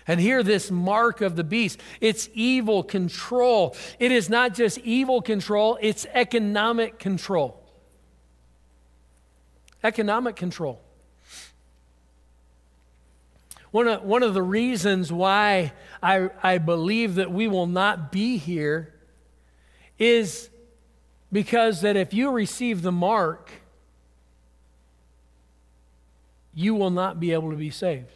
And 0.07 0.21
here, 0.21 0.43
this 0.43 0.71
mark 0.71 1.23
of 1.23 1.37
the 1.37 1.43
beast, 1.43 1.81
it's 2.03 2.29
evil 2.35 2.83
control. 2.83 3.75
It 3.99 4.13
is 4.13 4.29
not 4.29 4.53
just 4.53 4.77
evil 4.81 5.23
control, 5.23 5.79
it's 5.81 6.05
economic 6.13 6.99
control. 6.99 7.65
Economic 9.83 10.37
control. 10.37 10.83
One 13.77 13.89
of, 13.89 14.05
one 14.05 14.23
of 14.23 14.33
the 14.33 14.43
reasons 14.43 15.13
why 15.13 15.75
I, 16.03 16.31
I 16.43 16.57
believe 16.57 17.17
that 17.17 17.31
we 17.31 17.47
will 17.47 17.67
not 17.67 18.11
be 18.11 18.39
here 18.39 18.95
is 19.99 20.49
because 21.31 21.83
that 21.83 21.95
if 21.95 22.15
you 22.15 22.31
receive 22.31 22.81
the 22.81 22.91
mark, 22.91 23.51
you 26.55 26.75
will 26.75 26.89
not 26.89 27.21
be 27.21 27.33
able 27.33 27.51
to 27.51 27.57
be 27.59 27.69
saved. 27.69 28.09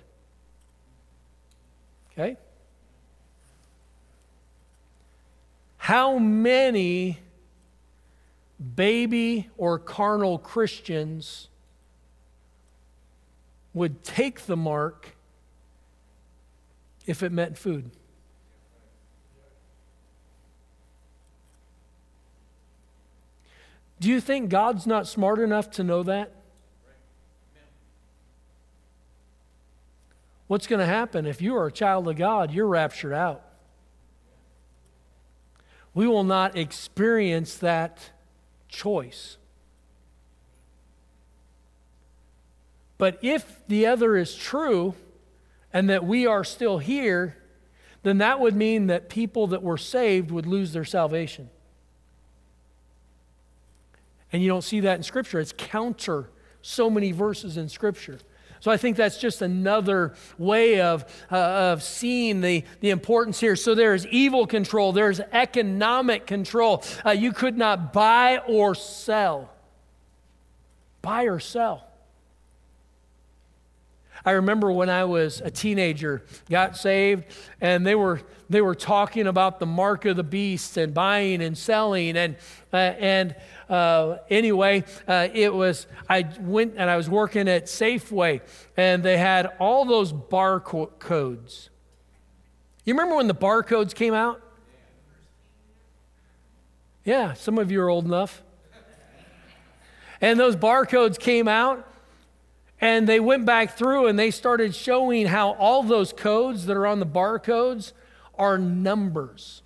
Okay? 2.12 2.38
How 5.76 6.16
many 6.16 7.18
baby 8.74 9.50
or 9.58 9.78
carnal 9.78 10.38
Christians 10.38 11.48
would 13.74 14.02
take 14.02 14.46
the 14.46 14.56
mark 14.56 15.16
if 17.06 17.22
it 17.22 17.32
meant 17.32 17.58
food. 17.58 17.90
Do 23.98 24.08
you 24.08 24.20
think 24.20 24.48
God's 24.48 24.86
not 24.86 25.06
smart 25.06 25.38
enough 25.38 25.70
to 25.72 25.84
know 25.84 26.02
that? 26.04 26.40
what's 30.50 30.66
going 30.66 30.80
to 30.80 30.86
happen 30.86 31.26
if 31.26 31.40
you 31.40 31.54
are 31.54 31.68
a 31.68 31.72
child 31.72 32.08
of 32.08 32.16
God? 32.16 32.50
You're 32.50 32.66
raptured 32.66 33.12
out. 33.12 33.40
We 35.94 36.08
will 36.08 36.24
not 36.24 36.56
experience 36.56 37.54
that 37.58 38.10
choice. 38.68 39.36
But 42.98 43.20
if 43.22 43.64
the 43.68 43.86
other 43.86 44.16
is 44.16 44.34
true 44.34 44.96
and 45.72 45.90
that 45.90 46.04
we 46.04 46.26
are 46.26 46.44
still 46.44 46.78
here, 46.78 47.36
then 48.02 48.18
that 48.18 48.40
would 48.40 48.56
mean 48.56 48.86
that 48.86 49.08
people 49.08 49.48
that 49.48 49.62
were 49.62 49.78
saved 49.78 50.30
would 50.30 50.46
lose 50.46 50.72
their 50.72 50.84
salvation. 50.84 51.50
And 54.32 54.42
you 54.42 54.48
don't 54.48 54.62
see 54.62 54.80
that 54.80 54.96
in 54.96 55.02
Scripture. 55.02 55.40
It's 55.40 55.54
counter 55.56 56.30
so 56.62 56.88
many 56.88 57.12
verses 57.12 57.56
in 57.56 57.68
Scripture. 57.68 58.18
So 58.60 58.70
I 58.70 58.76
think 58.76 58.96
that's 58.96 59.16
just 59.16 59.40
another 59.40 60.14
way 60.36 60.82
of, 60.82 61.04
uh, 61.32 61.36
of 61.36 61.82
seeing 61.82 62.42
the, 62.42 62.62
the 62.80 62.90
importance 62.90 63.40
here. 63.40 63.56
So 63.56 63.74
there's 63.74 64.06
evil 64.08 64.46
control, 64.46 64.92
there's 64.92 65.20
economic 65.20 66.26
control. 66.26 66.84
Uh, 67.04 67.10
you 67.10 67.32
could 67.32 67.56
not 67.56 67.92
buy 67.92 68.38
or 68.46 68.74
sell. 68.74 69.50
Buy 71.00 71.24
or 71.24 71.40
sell. 71.40 71.89
I 74.24 74.32
remember 74.32 74.70
when 74.70 74.90
I 74.90 75.04
was 75.04 75.40
a 75.40 75.50
teenager, 75.50 76.22
got 76.48 76.76
saved, 76.76 77.24
and 77.60 77.86
they 77.86 77.94
were 77.94 78.20
they 78.48 78.60
were 78.60 78.74
talking 78.74 79.26
about 79.26 79.60
the 79.60 79.66
mark 79.66 80.04
of 80.04 80.16
the 80.16 80.24
beast 80.24 80.76
and 80.76 80.92
buying 80.92 81.42
and 81.42 81.56
selling, 81.56 82.16
and 82.16 82.36
uh, 82.72 82.76
and 82.76 83.34
uh, 83.68 84.16
anyway, 84.28 84.84
uh, 85.06 85.28
it 85.32 85.54
was 85.54 85.86
I 86.08 86.28
went 86.40 86.74
and 86.76 86.90
I 86.90 86.96
was 86.96 87.08
working 87.08 87.48
at 87.48 87.66
Safeway, 87.66 88.40
and 88.76 89.02
they 89.02 89.16
had 89.16 89.46
all 89.58 89.84
those 89.84 90.12
barcodes. 90.12 91.68
You 92.84 92.94
remember 92.94 93.16
when 93.16 93.28
the 93.28 93.34
barcodes 93.34 93.94
came 93.94 94.14
out? 94.14 94.42
Yeah, 97.04 97.32
some 97.34 97.58
of 97.58 97.70
you 97.70 97.80
are 97.80 97.88
old 97.88 98.04
enough. 98.04 98.42
And 100.20 100.38
those 100.38 100.54
barcodes 100.54 101.18
came 101.18 101.48
out, 101.48 101.89
and 102.80 103.06
they 103.06 103.20
went 103.20 103.44
back 103.44 103.76
through 103.76 104.06
and 104.06 104.18
they 104.18 104.30
started 104.30 104.74
showing 104.74 105.26
how 105.26 105.52
all 105.52 105.82
those 105.82 106.12
codes 106.12 106.66
that 106.66 106.76
are 106.76 106.86
on 106.86 106.98
the 106.98 107.06
barcodes 107.06 107.92
are 108.38 108.56
numbers. 108.56 109.62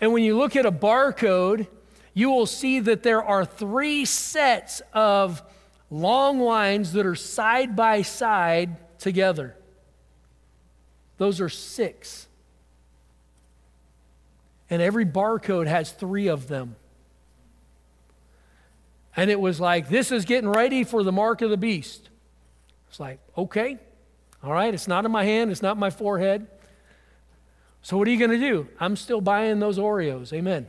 And 0.00 0.12
when 0.12 0.24
you 0.24 0.36
look 0.36 0.56
at 0.56 0.66
a 0.66 0.72
barcode, 0.72 1.66
you 2.14 2.30
will 2.30 2.46
see 2.46 2.80
that 2.80 3.02
there 3.02 3.22
are 3.22 3.44
three 3.44 4.04
sets 4.04 4.82
of 4.92 5.42
long 5.90 6.40
lines 6.40 6.92
that 6.94 7.06
are 7.06 7.14
side 7.14 7.76
by 7.76 8.02
side 8.02 8.98
together. 8.98 9.56
Those 11.18 11.40
are 11.40 11.48
six. 11.48 12.26
And 14.70 14.80
every 14.80 15.04
barcode 15.04 15.66
has 15.66 15.92
three 15.92 16.28
of 16.28 16.48
them. 16.48 16.76
And 19.16 19.30
it 19.30 19.40
was 19.40 19.60
like, 19.60 19.88
this 19.88 20.10
is 20.10 20.24
getting 20.24 20.48
ready 20.48 20.84
for 20.84 21.02
the 21.02 21.12
mark 21.12 21.42
of 21.42 21.50
the 21.50 21.56
beast. 21.56 22.08
It's 22.88 23.00
like, 23.00 23.20
okay, 23.36 23.78
all 24.42 24.52
right, 24.52 24.72
it's 24.72 24.88
not 24.88 25.04
in 25.04 25.10
my 25.12 25.24
hand, 25.24 25.50
it's 25.50 25.62
not 25.62 25.76
my 25.76 25.90
forehead. 25.90 26.46
So 27.82 27.96
what 27.96 28.06
are 28.06 28.10
you 28.10 28.18
going 28.18 28.38
to 28.38 28.38
do? 28.38 28.68
I'm 28.78 28.96
still 28.96 29.20
buying 29.20 29.58
those 29.58 29.78
Oreos. 29.78 30.32
Amen. 30.32 30.66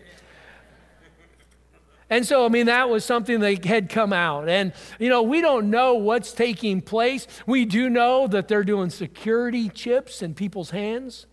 And 2.10 2.26
so, 2.26 2.46
I 2.46 2.50
mean, 2.50 2.68
that 2.68 2.90
was 2.90 3.04
something 3.06 3.40
that 3.40 3.66
had 3.66 3.90
come 3.90 4.14
out. 4.14 4.48
And, 4.48 4.74
you 5.00 5.10
know, 5.10 5.24
we 5.24 5.42
don't 5.42 5.70
know 5.70 5.96
what's 5.96 6.32
taking 6.32 6.82
place. 6.82 7.28
We 7.48 7.66
do 7.66 7.90
know 7.90 8.28
that 8.28 8.48
they're 8.48 8.64
doing 8.64 8.90
security 8.90 9.70
chips 9.70 10.22
in 10.22 10.36
people's 10.36 10.70
hands. 10.72 11.26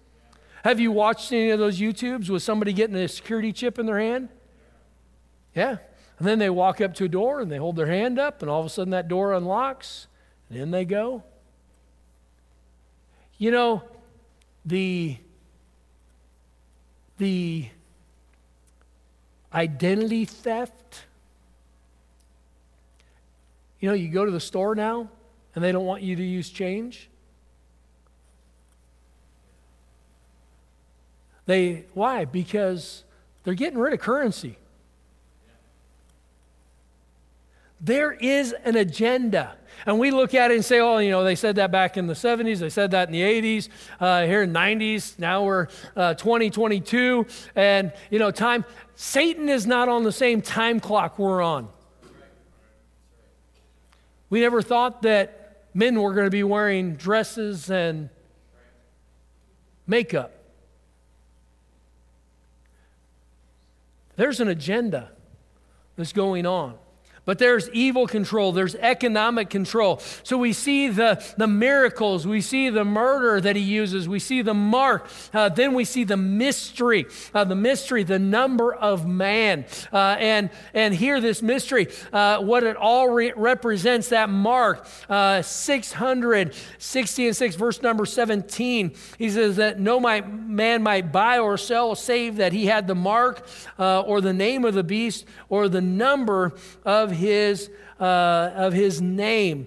Have 0.64 0.80
you 0.80 0.92
watched 0.92 1.32
any 1.32 1.50
of 1.50 1.58
those 1.58 1.80
YouTubes 1.80 2.30
with 2.30 2.42
somebody 2.42 2.72
getting 2.72 2.96
a 2.96 3.08
security 3.08 3.52
chip 3.52 3.78
in 3.78 3.86
their 3.86 3.98
hand? 3.98 4.28
Yeah. 5.54 5.78
And 6.20 6.28
then 6.28 6.38
they 6.38 6.50
walk 6.50 6.82
up 6.82 6.92
to 6.96 7.06
a 7.06 7.08
door 7.08 7.40
and 7.40 7.50
they 7.50 7.56
hold 7.56 7.76
their 7.76 7.86
hand 7.86 8.18
up, 8.18 8.42
and 8.42 8.50
all 8.50 8.60
of 8.60 8.66
a 8.66 8.68
sudden 8.68 8.90
that 8.90 9.08
door 9.08 9.32
unlocks, 9.32 10.06
and 10.50 10.58
in 10.58 10.70
they 10.70 10.84
go. 10.84 11.22
You 13.38 13.50
know, 13.50 13.82
the, 14.66 15.16
the 17.16 17.68
identity 19.54 20.26
theft. 20.26 21.06
You 23.80 23.88
know, 23.88 23.94
you 23.94 24.08
go 24.08 24.26
to 24.26 24.30
the 24.30 24.40
store 24.40 24.74
now 24.74 25.08
and 25.54 25.64
they 25.64 25.72
don't 25.72 25.86
want 25.86 26.02
you 26.02 26.16
to 26.16 26.22
use 26.22 26.50
change. 26.50 27.08
They 31.46 31.86
why? 31.94 32.26
Because 32.26 33.04
they're 33.42 33.54
getting 33.54 33.78
rid 33.78 33.94
of 33.94 34.00
currency. 34.00 34.58
There 37.80 38.12
is 38.12 38.54
an 38.64 38.76
agenda. 38.76 39.56
And 39.86 39.98
we 39.98 40.10
look 40.10 40.34
at 40.34 40.50
it 40.50 40.54
and 40.54 40.64
say, 40.64 40.80
oh, 40.80 40.98
you 40.98 41.10
know, 41.10 41.24
they 41.24 41.34
said 41.34 41.56
that 41.56 41.70
back 41.70 41.96
in 41.96 42.06
the 42.06 42.14
70s, 42.14 42.58
they 42.58 42.68
said 42.68 42.90
that 42.90 43.08
in 43.08 43.12
the 43.12 43.22
80s, 43.22 43.68
uh, 43.98 44.26
here 44.26 44.42
in 44.42 44.52
90s, 44.52 45.18
now 45.18 45.44
we're 45.44 45.68
uh, 45.96 46.14
2022. 46.14 47.26
And, 47.56 47.92
you 48.10 48.18
know, 48.18 48.30
time, 48.30 48.66
Satan 48.94 49.48
is 49.48 49.66
not 49.66 49.88
on 49.88 50.02
the 50.02 50.12
same 50.12 50.42
time 50.42 50.80
clock 50.80 51.18
we're 51.18 51.40
on. 51.40 51.68
We 54.28 54.40
never 54.40 54.60
thought 54.60 55.02
that 55.02 55.66
men 55.72 56.00
were 56.00 56.12
going 56.12 56.26
to 56.26 56.30
be 56.30 56.44
wearing 56.44 56.94
dresses 56.94 57.70
and 57.70 58.10
makeup. 59.86 60.32
There's 64.16 64.40
an 64.40 64.48
agenda 64.48 65.10
that's 65.96 66.12
going 66.12 66.44
on. 66.44 66.76
But 67.30 67.38
there's 67.38 67.70
evil 67.70 68.08
control, 68.08 68.50
there's 68.50 68.74
economic 68.74 69.50
control. 69.50 70.00
So 70.24 70.36
we 70.36 70.52
see 70.52 70.88
the, 70.88 71.24
the 71.36 71.46
miracles, 71.46 72.26
we 72.26 72.40
see 72.40 72.70
the 72.70 72.84
murder 72.84 73.40
that 73.40 73.54
he 73.54 73.62
uses, 73.62 74.08
we 74.08 74.18
see 74.18 74.42
the 74.42 74.52
mark, 74.52 75.08
uh, 75.32 75.48
then 75.48 75.74
we 75.74 75.84
see 75.84 76.02
the 76.02 76.16
mystery, 76.16 77.06
uh, 77.32 77.44
the 77.44 77.54
mystery, 77.54 78.02
the 78.02 78.18
number 78.18 78.74
of 78.74 79.06
man. 79.06 79.64
Uh, 79.92 80.16
and, 80.18 80.50
and 80.74 80.92
here, 80.92 81.20
this 81.20 81.40
mystery, 81.40 81.86
uh, 82.12 82.40
what 82.40 82.64
it 82.64 82.74
all 82.74 83.08
re- 83.08 83.32
represents, 83.36 84.08
that 84.08 84.28
mark, 84.28 84.84
uh, 85.08 85.40
660 85.40 87.26
and 87.28 87.36
6, 87.36 87.54
verse 87.54 87.80
number 87.80 88.06
17. 88.06 88.92
He 89.18 89.30
says 89.30 89.54
that 89.54 89.78
no 89.78 90.00
might, 90.00 90.28
man 90.28 90.82
might 90.82 91.12
buy 91.12 91.38
or 91.38 91.56
sell 91.56 91.94
save 91.94 92.38
that 92.38 92.52
he 92.52 92.66
had 92.66 92.88
the 92.88 92.96
mark 92.96 93.46
uh, 93.78 94.00
or 94.00 94.20
the 94.20 94.32
name 94.32 94.64
of 94.64 94.74
the 94.74 94.82
beast 94.82 95.26
or 95.48 95.68
the 95.68 95.80
number 95.80 96.54
of 96.84 97.19
his, 97.20 97.70
uh, 98.00 98.50
of 98.54 98.72
his 98.72 99.00
name. 99.00 99.66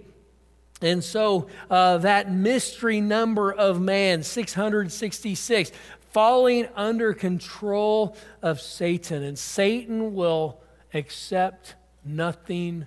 And 0.81 1.01
so 1.01 1.47
uh, 1.69 1.99
that 1.99 2.29
mystery 2.29 2.99
number 2.99 3.53
of 3.53 3.79
man, 3.79 4.23
666, 4.23 5.71
falling 6.11 6.67
under 6.75 7.13
control 7.13 8.17
of 8.41 8.59
Satan. 8.59 9.23
And 9.23 9.39
Satan 9.39 10.13
will 10.13 10.59
accept 10.93 11.75
nothing 12.03 12.85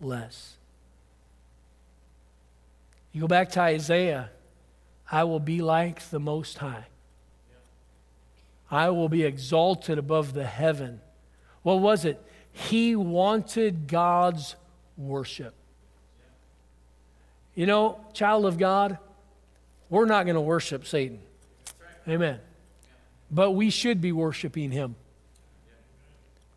less. 0.00 0.56
You 3.12 3.22
go 3.22 3.28
back 3.28 3.50
to 3.52 3.60
Isaiah, 3.60 4.30
I 5.10 5.24
will 5.24 5.40
be 5.40 5.62
like 5.62 6.10
the 6.10 6.20
Most 6.20 6.58
High. 6.58 6.86
I 8.70 8.90
will 8.90 9.08
be 9.08 9.22
exalted 9.22 9.96
above 9.96 10.34
the 10.34 10.44
heaven. 10.44 11.00
What 11.62 11.76
was 11.76 12.04
it? 12.04 12.22
He 12.56 12.96
wanted 12.96 13.86
God's 13.86 14.56
worship. 14.96 15.54
You 17.54 17.66
know, 17.66 18.00
child 18.14 18.46
of 18.46 18.56
God, 18.56 18.96
we're 19.90 20.06
not 20.06 20.24
going 20.24 20.36
to 20.36 20.40
worship 20.40 20.86
Satan. 20.86 21.18
Amen. 22.08 22.40
But 23.30 23.50
we 23.50 23.68
should 23.68 24.00
be 24.00 24.10
worshiping 24.10 24.70
him. 24.70 24.96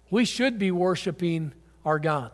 We 0.10 0.24
should 0.24 0.58
be 0.58 0.72
worshiping 0.72 1.52
our 1.84 2.00
God. 2.00 2.32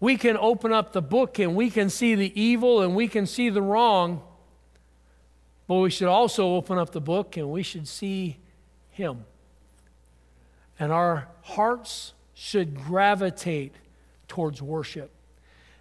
We 0.00 0.16
can 0.16 0.38
open 0.38 0.72
up 0.72 0.94
the 0.94 1.02
book 1.02 1.38
and 1.38 1.54
we 1.54 1.68
can 1.68 1.90
see 1.90 2.14
the 2.14 2.40
evil 2.40 2.80
and 2.80 2.96
we 2.96 3.06
can 3.06 3.26
see 3.26 3.50
the 3.50 3.62
wrong, 3.62 4.22
but 5.66 5.76
we 5.76 5.90
should 5.90 6.08
also 6.08 6.54
open 6.54 6.78
up 6.78 6.92
the 6.92 7.02
book 7.02 7.36
and 7.36 7.50
we 7.50 7.62
should 7.62 7.86
see 7.86 8.38
him. 8.92 9.26
And 10.80 10.90
our 10.90 11.28
hearts 11.42 12.14
should 12.38 12.76
gravitate 12.76 13.74
towards 14.28 14.60
worship. 14.60 15.10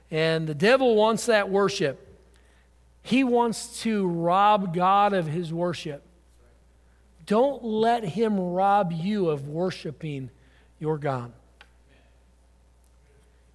And 0.09 0.47
the 0.47 0.55
devil 0.55 0.95
wants 0.95 1.25
that 1.25 1.49
worship. 1.49 2.01
He 3.03 3.25
wants 3.25 3.81
to 3.81 4.07
rob 4.07 4.73
God 4.73 5.13
of 5.13 5.27
his 5.27 5.53
worship. 5.53 6.01
Don't 7.25 7.61
let 7.61 8.05
him 8.05 8.39
rob 8.39 8.93
you 8.93 9.29
of 9.29 9.49
worshiping 9.49 10.29
your 10.79 10.97
God. 10.97 11.33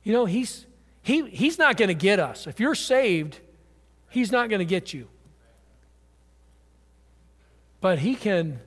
You 0.03 0.12
know, 0.12 0.26
he's, 0.26 0.66
he, 1.03 1.26
he's 1.30 1.59
not 1.59 1.78
going 1.78 1.88
to 1.88 1.94
get 1.94 2.20
us. 2.20 2.46
If 2.46 2.61
you're 2.61 2.74
saved, 2.74 3.40
he's 4.11 4.30
not 4.30 4.51
going 4.51 4.59
to 4.59 4.66
get 4.66 4.92
you. 4.92 5.09
But 7.80 8.01
he 8.01 8.14
can 8.14 8.61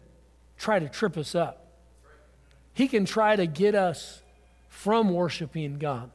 try 0.57 0.79
to 0.79 0.89
trip 0.89 1.17
us 1.17 1.35
up. 1.35 1.67
He 2.73 2.87
can 2.87 3.05
try 3.05 3.35
to 3.35 3.45
get 3.45 3.75
us 3.75 4.22
from 4.73 5.13
worshiping 5.13 5.77
God. 5.77 6.09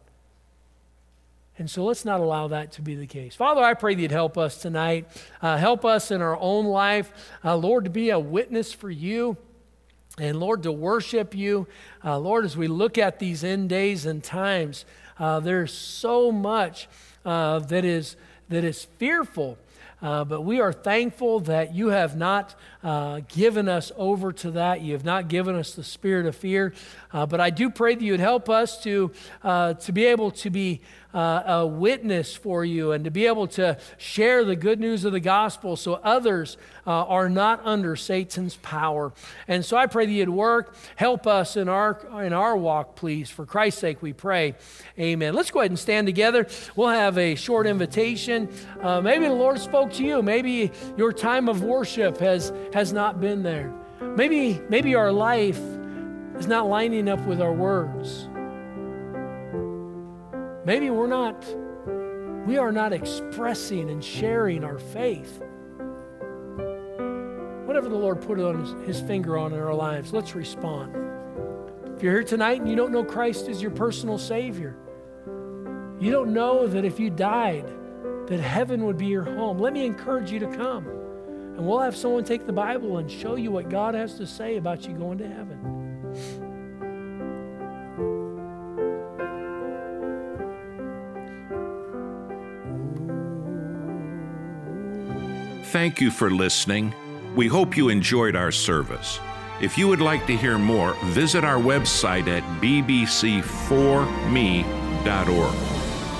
And 1.58 1.70
so 1.70 1.84
let's 1.84 2.04
not 2.04 2.20
allow 2.20 2.48
that 2.48 2.72
to 2.72 2.82
be 2.82 2.96
the 2.96 3.06
case. 3.06 3.34
Father, 3.34 3.62
I 3.62 3.74
pray 3.74 3.94
that 3.94 4.02
you'd 4.02 4.10
help 4.10 4.36
us 4.36 4.58
tonight. 4.58 5.06
Uh, 5.40 5.56
help 5.56 5.84
us 5.84 6.10
in 6.10 6.20
our 6.20 6.36
own 6.36 6.66
life, 6.66 7.12
uh, 7.44 7.56
Lord, 7.56 7.84
to 7.84 7.90
be 7.90 8.10
a 8.10 8.18
witness 8.18 8.72
for 8.72 8.90
you. 8.90 9.36
And 10.18 10.38
Lord, 10.38 10.64
to 10.64 10.72
worship 10.72 11.34
you. 11.34 11.66
Uh, 12.04 12.18
Lord, 12.18 12.44
as 12.44 12.56
we 12.56 12.66
look 12.66 12.98
at 12.98 13.20
these 13.20 13.42
end 13.42 13.68
days 13.68 14.06
and 14.06 14.22
times, 14.22 14.84
uh, 15.18 15.40
there's 15.40 15.72
so 15.72 16.30
much 16.30 16.88
uh, 17.24 17.60
that, 17.60 17.84
is, 17.84 18.16
that 18.48 18.64
is 18.64 18.84
fearful. 18.98 19.56
Uh, 20.02 20.24
but 20.24 20.42
we 20.42 20.60
are 20.60 20.72
thankful 20.72 21.40
that 21.40 21.74
you 21.74 21.88
have 21.88 22.16
not 22.16 22.54
uh, 22.82 23.20
given 23.28 23.68
us 23.68 23.90
over 23.96 24.32
to 24.32 24.52
that. 24.52 24.80
You 24.82 24.92
have 24.92 25.04
not 25.04 25.28
given 25.28 25.56
us 25.56 25.74
the 25.74 25.84
spirit 25.84 26.26
of 26.26 26.36
fear. 26.36 26.72
Uh, 27.12 27.26
but 27.26 27.40
I 27.40 27.50
do 27.50 27.70
pray 27.70 27.94
that 27.94 28.04
you 28.04 28.12
would 28.12 28.20
help 28.20 28.48
us 28.48 28.82
to, 28.82 29.10
uh, 29.42 29.74
to 29.74 29.92
be 29.92 30.06
able 30.06 30.30
to 30.32 30.50
be 30.50 30.80
uh, 31.14 31.42
a 31.46 31.66
witness 31.66 32.36
for 32.36 32.64
you 32.64 32.92
and 32.92 33.04
to 33.04 33.10
be 33.10 33.26
able 33.26 33.46
to 33.46 33.78
share 33.96 34.44
the 34.44 34.54
good 34.54 34.78
news 34.78 35.04
of 35.04 35.12
the 35.12 35.20
gospel 35.20 35.74
so 35.74 35.94
others 35.94 36.58
uh, 36.86 36.90
are 36.90 37.28
not 37.30 37.60
under 37.64 37.96
Satan's 37.96 38.56
power. 38.56 39.12
And 39.46 39.64
so 39.64 39.76
I 39.76 39.86
pray 39.86 40.06
that 40.06 40.12
you'd 40.12 40.28
work. 40.28 40.74
Help 40.96 41.26
us 41.26 41.56
in 41.56 41.68
our, 41.68 41.98
in 42.22 42.32
our 42.32 42.56
walk, 42.56 42.94
please. 42.94 43.30
For 43.30 43.46
Christ's 43.46 43.80
sake, 43.80 44.02
we 44.02 44.12
pray. 44.12 44.54
Amen. 44.98 45.34
Let's 45.34 45.50
go 45.50 45.60
ahead 45.60 45.70
and 45.70 45.78
stand 45.78 46.06
together. 46.06 46.46
We'll 46.76 46.88
have 46.88 47.16
a 47.16 47.34
short 47.34 47.66
invitation. 47.66 48.48
Uh, 48.80 49.00
maybe 49.00 49.26
the 49.26 49.34
Lord 49.34 49.58
spoke 49.60 49.92
to 49.94 50.04
you. 50.04 50.22
Maybe 50.22 50.70
your 50.96 51.12
time 51.12 51.48
of 51.48 51.62
worship 51.62 52.18
has, 52.18 52.52
has 52.72 52.92
not 52.92 53.20
been 53.20 53.42
there. 53.42 53.72
Maybe, 54.00 54.60
maybe 54.68 54.94
our 54.94 55.12
life 55.12 55.60
is 56.38 56.46
not 56.46 56.68
lining 56.68 57.08
up 57.08 57.20
with 57.26 57.40
our 57.40 57.52
words. 57.52 58.28
Maybe 60.64 60.90
we're 60.90 61.06
not, 61.06 61.44
we 62.46 62.58
are 62.58 62.70
not 62.70 62.92
expressing 62.92 63.90
and 63.90 64.04
sharing 64.04 64.64
our 64.64 64.78
faith. 64.78 65.42
Whatever 67.64 67.88
the 67.88 67.96
Lord 67.96 68.20
put 68.20 68.38
on 68.38 68.60
his, 68.60 68.86
his 68.96 69.00
finger 69.00 69.38
on 69.38 69.52
in 69.52 69.58
our 69.58 69.74
lives, 69.74 70.12
let's 70.12 70.34
respond. 70.34 70.94
If 71.96 72.02
you're 72.02 72.12
here 72.12 72.22
tonight 72.22 72.60
and 72.60 72.68
you 72.68 72.76
don't 72.76 72.92
know 72.92 73.02
Christ 73.02 73.48
as 73.48 73.60
your 73.60 73.70
personal 73.70 74.18
Savior, 74.18 74.76
you 75.98 76.12
don't 76.12 76.32
know 76.32 76.66
that 76.66 76.84
if 76.84 77.00
you 77.00 77.10
died, 77.10 77.66
that 78.28 78.38
heaven 78.40 78.84
would 78.84 78.98
be 78.98 79.06
your 79.06 79.24
home, 79.24 79.58
let 79.58 79.72
me 79.72 79.84
encourage 79.84 80.30
you 80.30 80.38
to 80.38 80.46
come. 80.48 80.86
And 81.58 81.66
we'll 81.66 81.80
have 81.80 81.96
someone 81.96 82.22
take 82.22 82.46
the 82.46 82.52
Bible 82.52 82.98
and 82.98 83.10
show 83.10 83.34
you 83.34 83.50
what 83.50 83.68
God 83.68 83.96
has 83.96 84.14
to 84.18 84.26
say 84.28 84.58
about 84.58 84.86
you 84.86 84.94
going 84.94 85.18
to 85.18 85.26
heaven. 85.26 85.58
Thank 95.64 96.00
you 96.00 96.12
for 96.12 96.30
listening. 96.30 96.94
We 97.34 97.48
hope 97.48 97.76
you 97.76 97.88
enjoyed 97.88 98.36
our 98.36 98.52
service. 98.52 99.18
If 99.60 99.76
you 99.76 99.88
would 99.88 100.00
like 100.00 100.28
to 100.28 100.36
hear 100.36 100.58
more, 100.58 100.94
visit 101.06 101.42
our 101.42 101.58
website 101.58 102.28
at 102.28 102.44
bbc4me.org. 102.62 105.54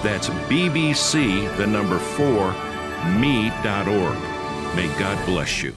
That's 0.03 0.29
bbc, 0.29 1.57
the 1.57 1.67
number 1.69 2.01
4, 2.01 2.53
me.org. 3.21 4.28
May 4.75 4.87
God 4.99 5.25
bless 5.27 5.63
you. 5.63 5.75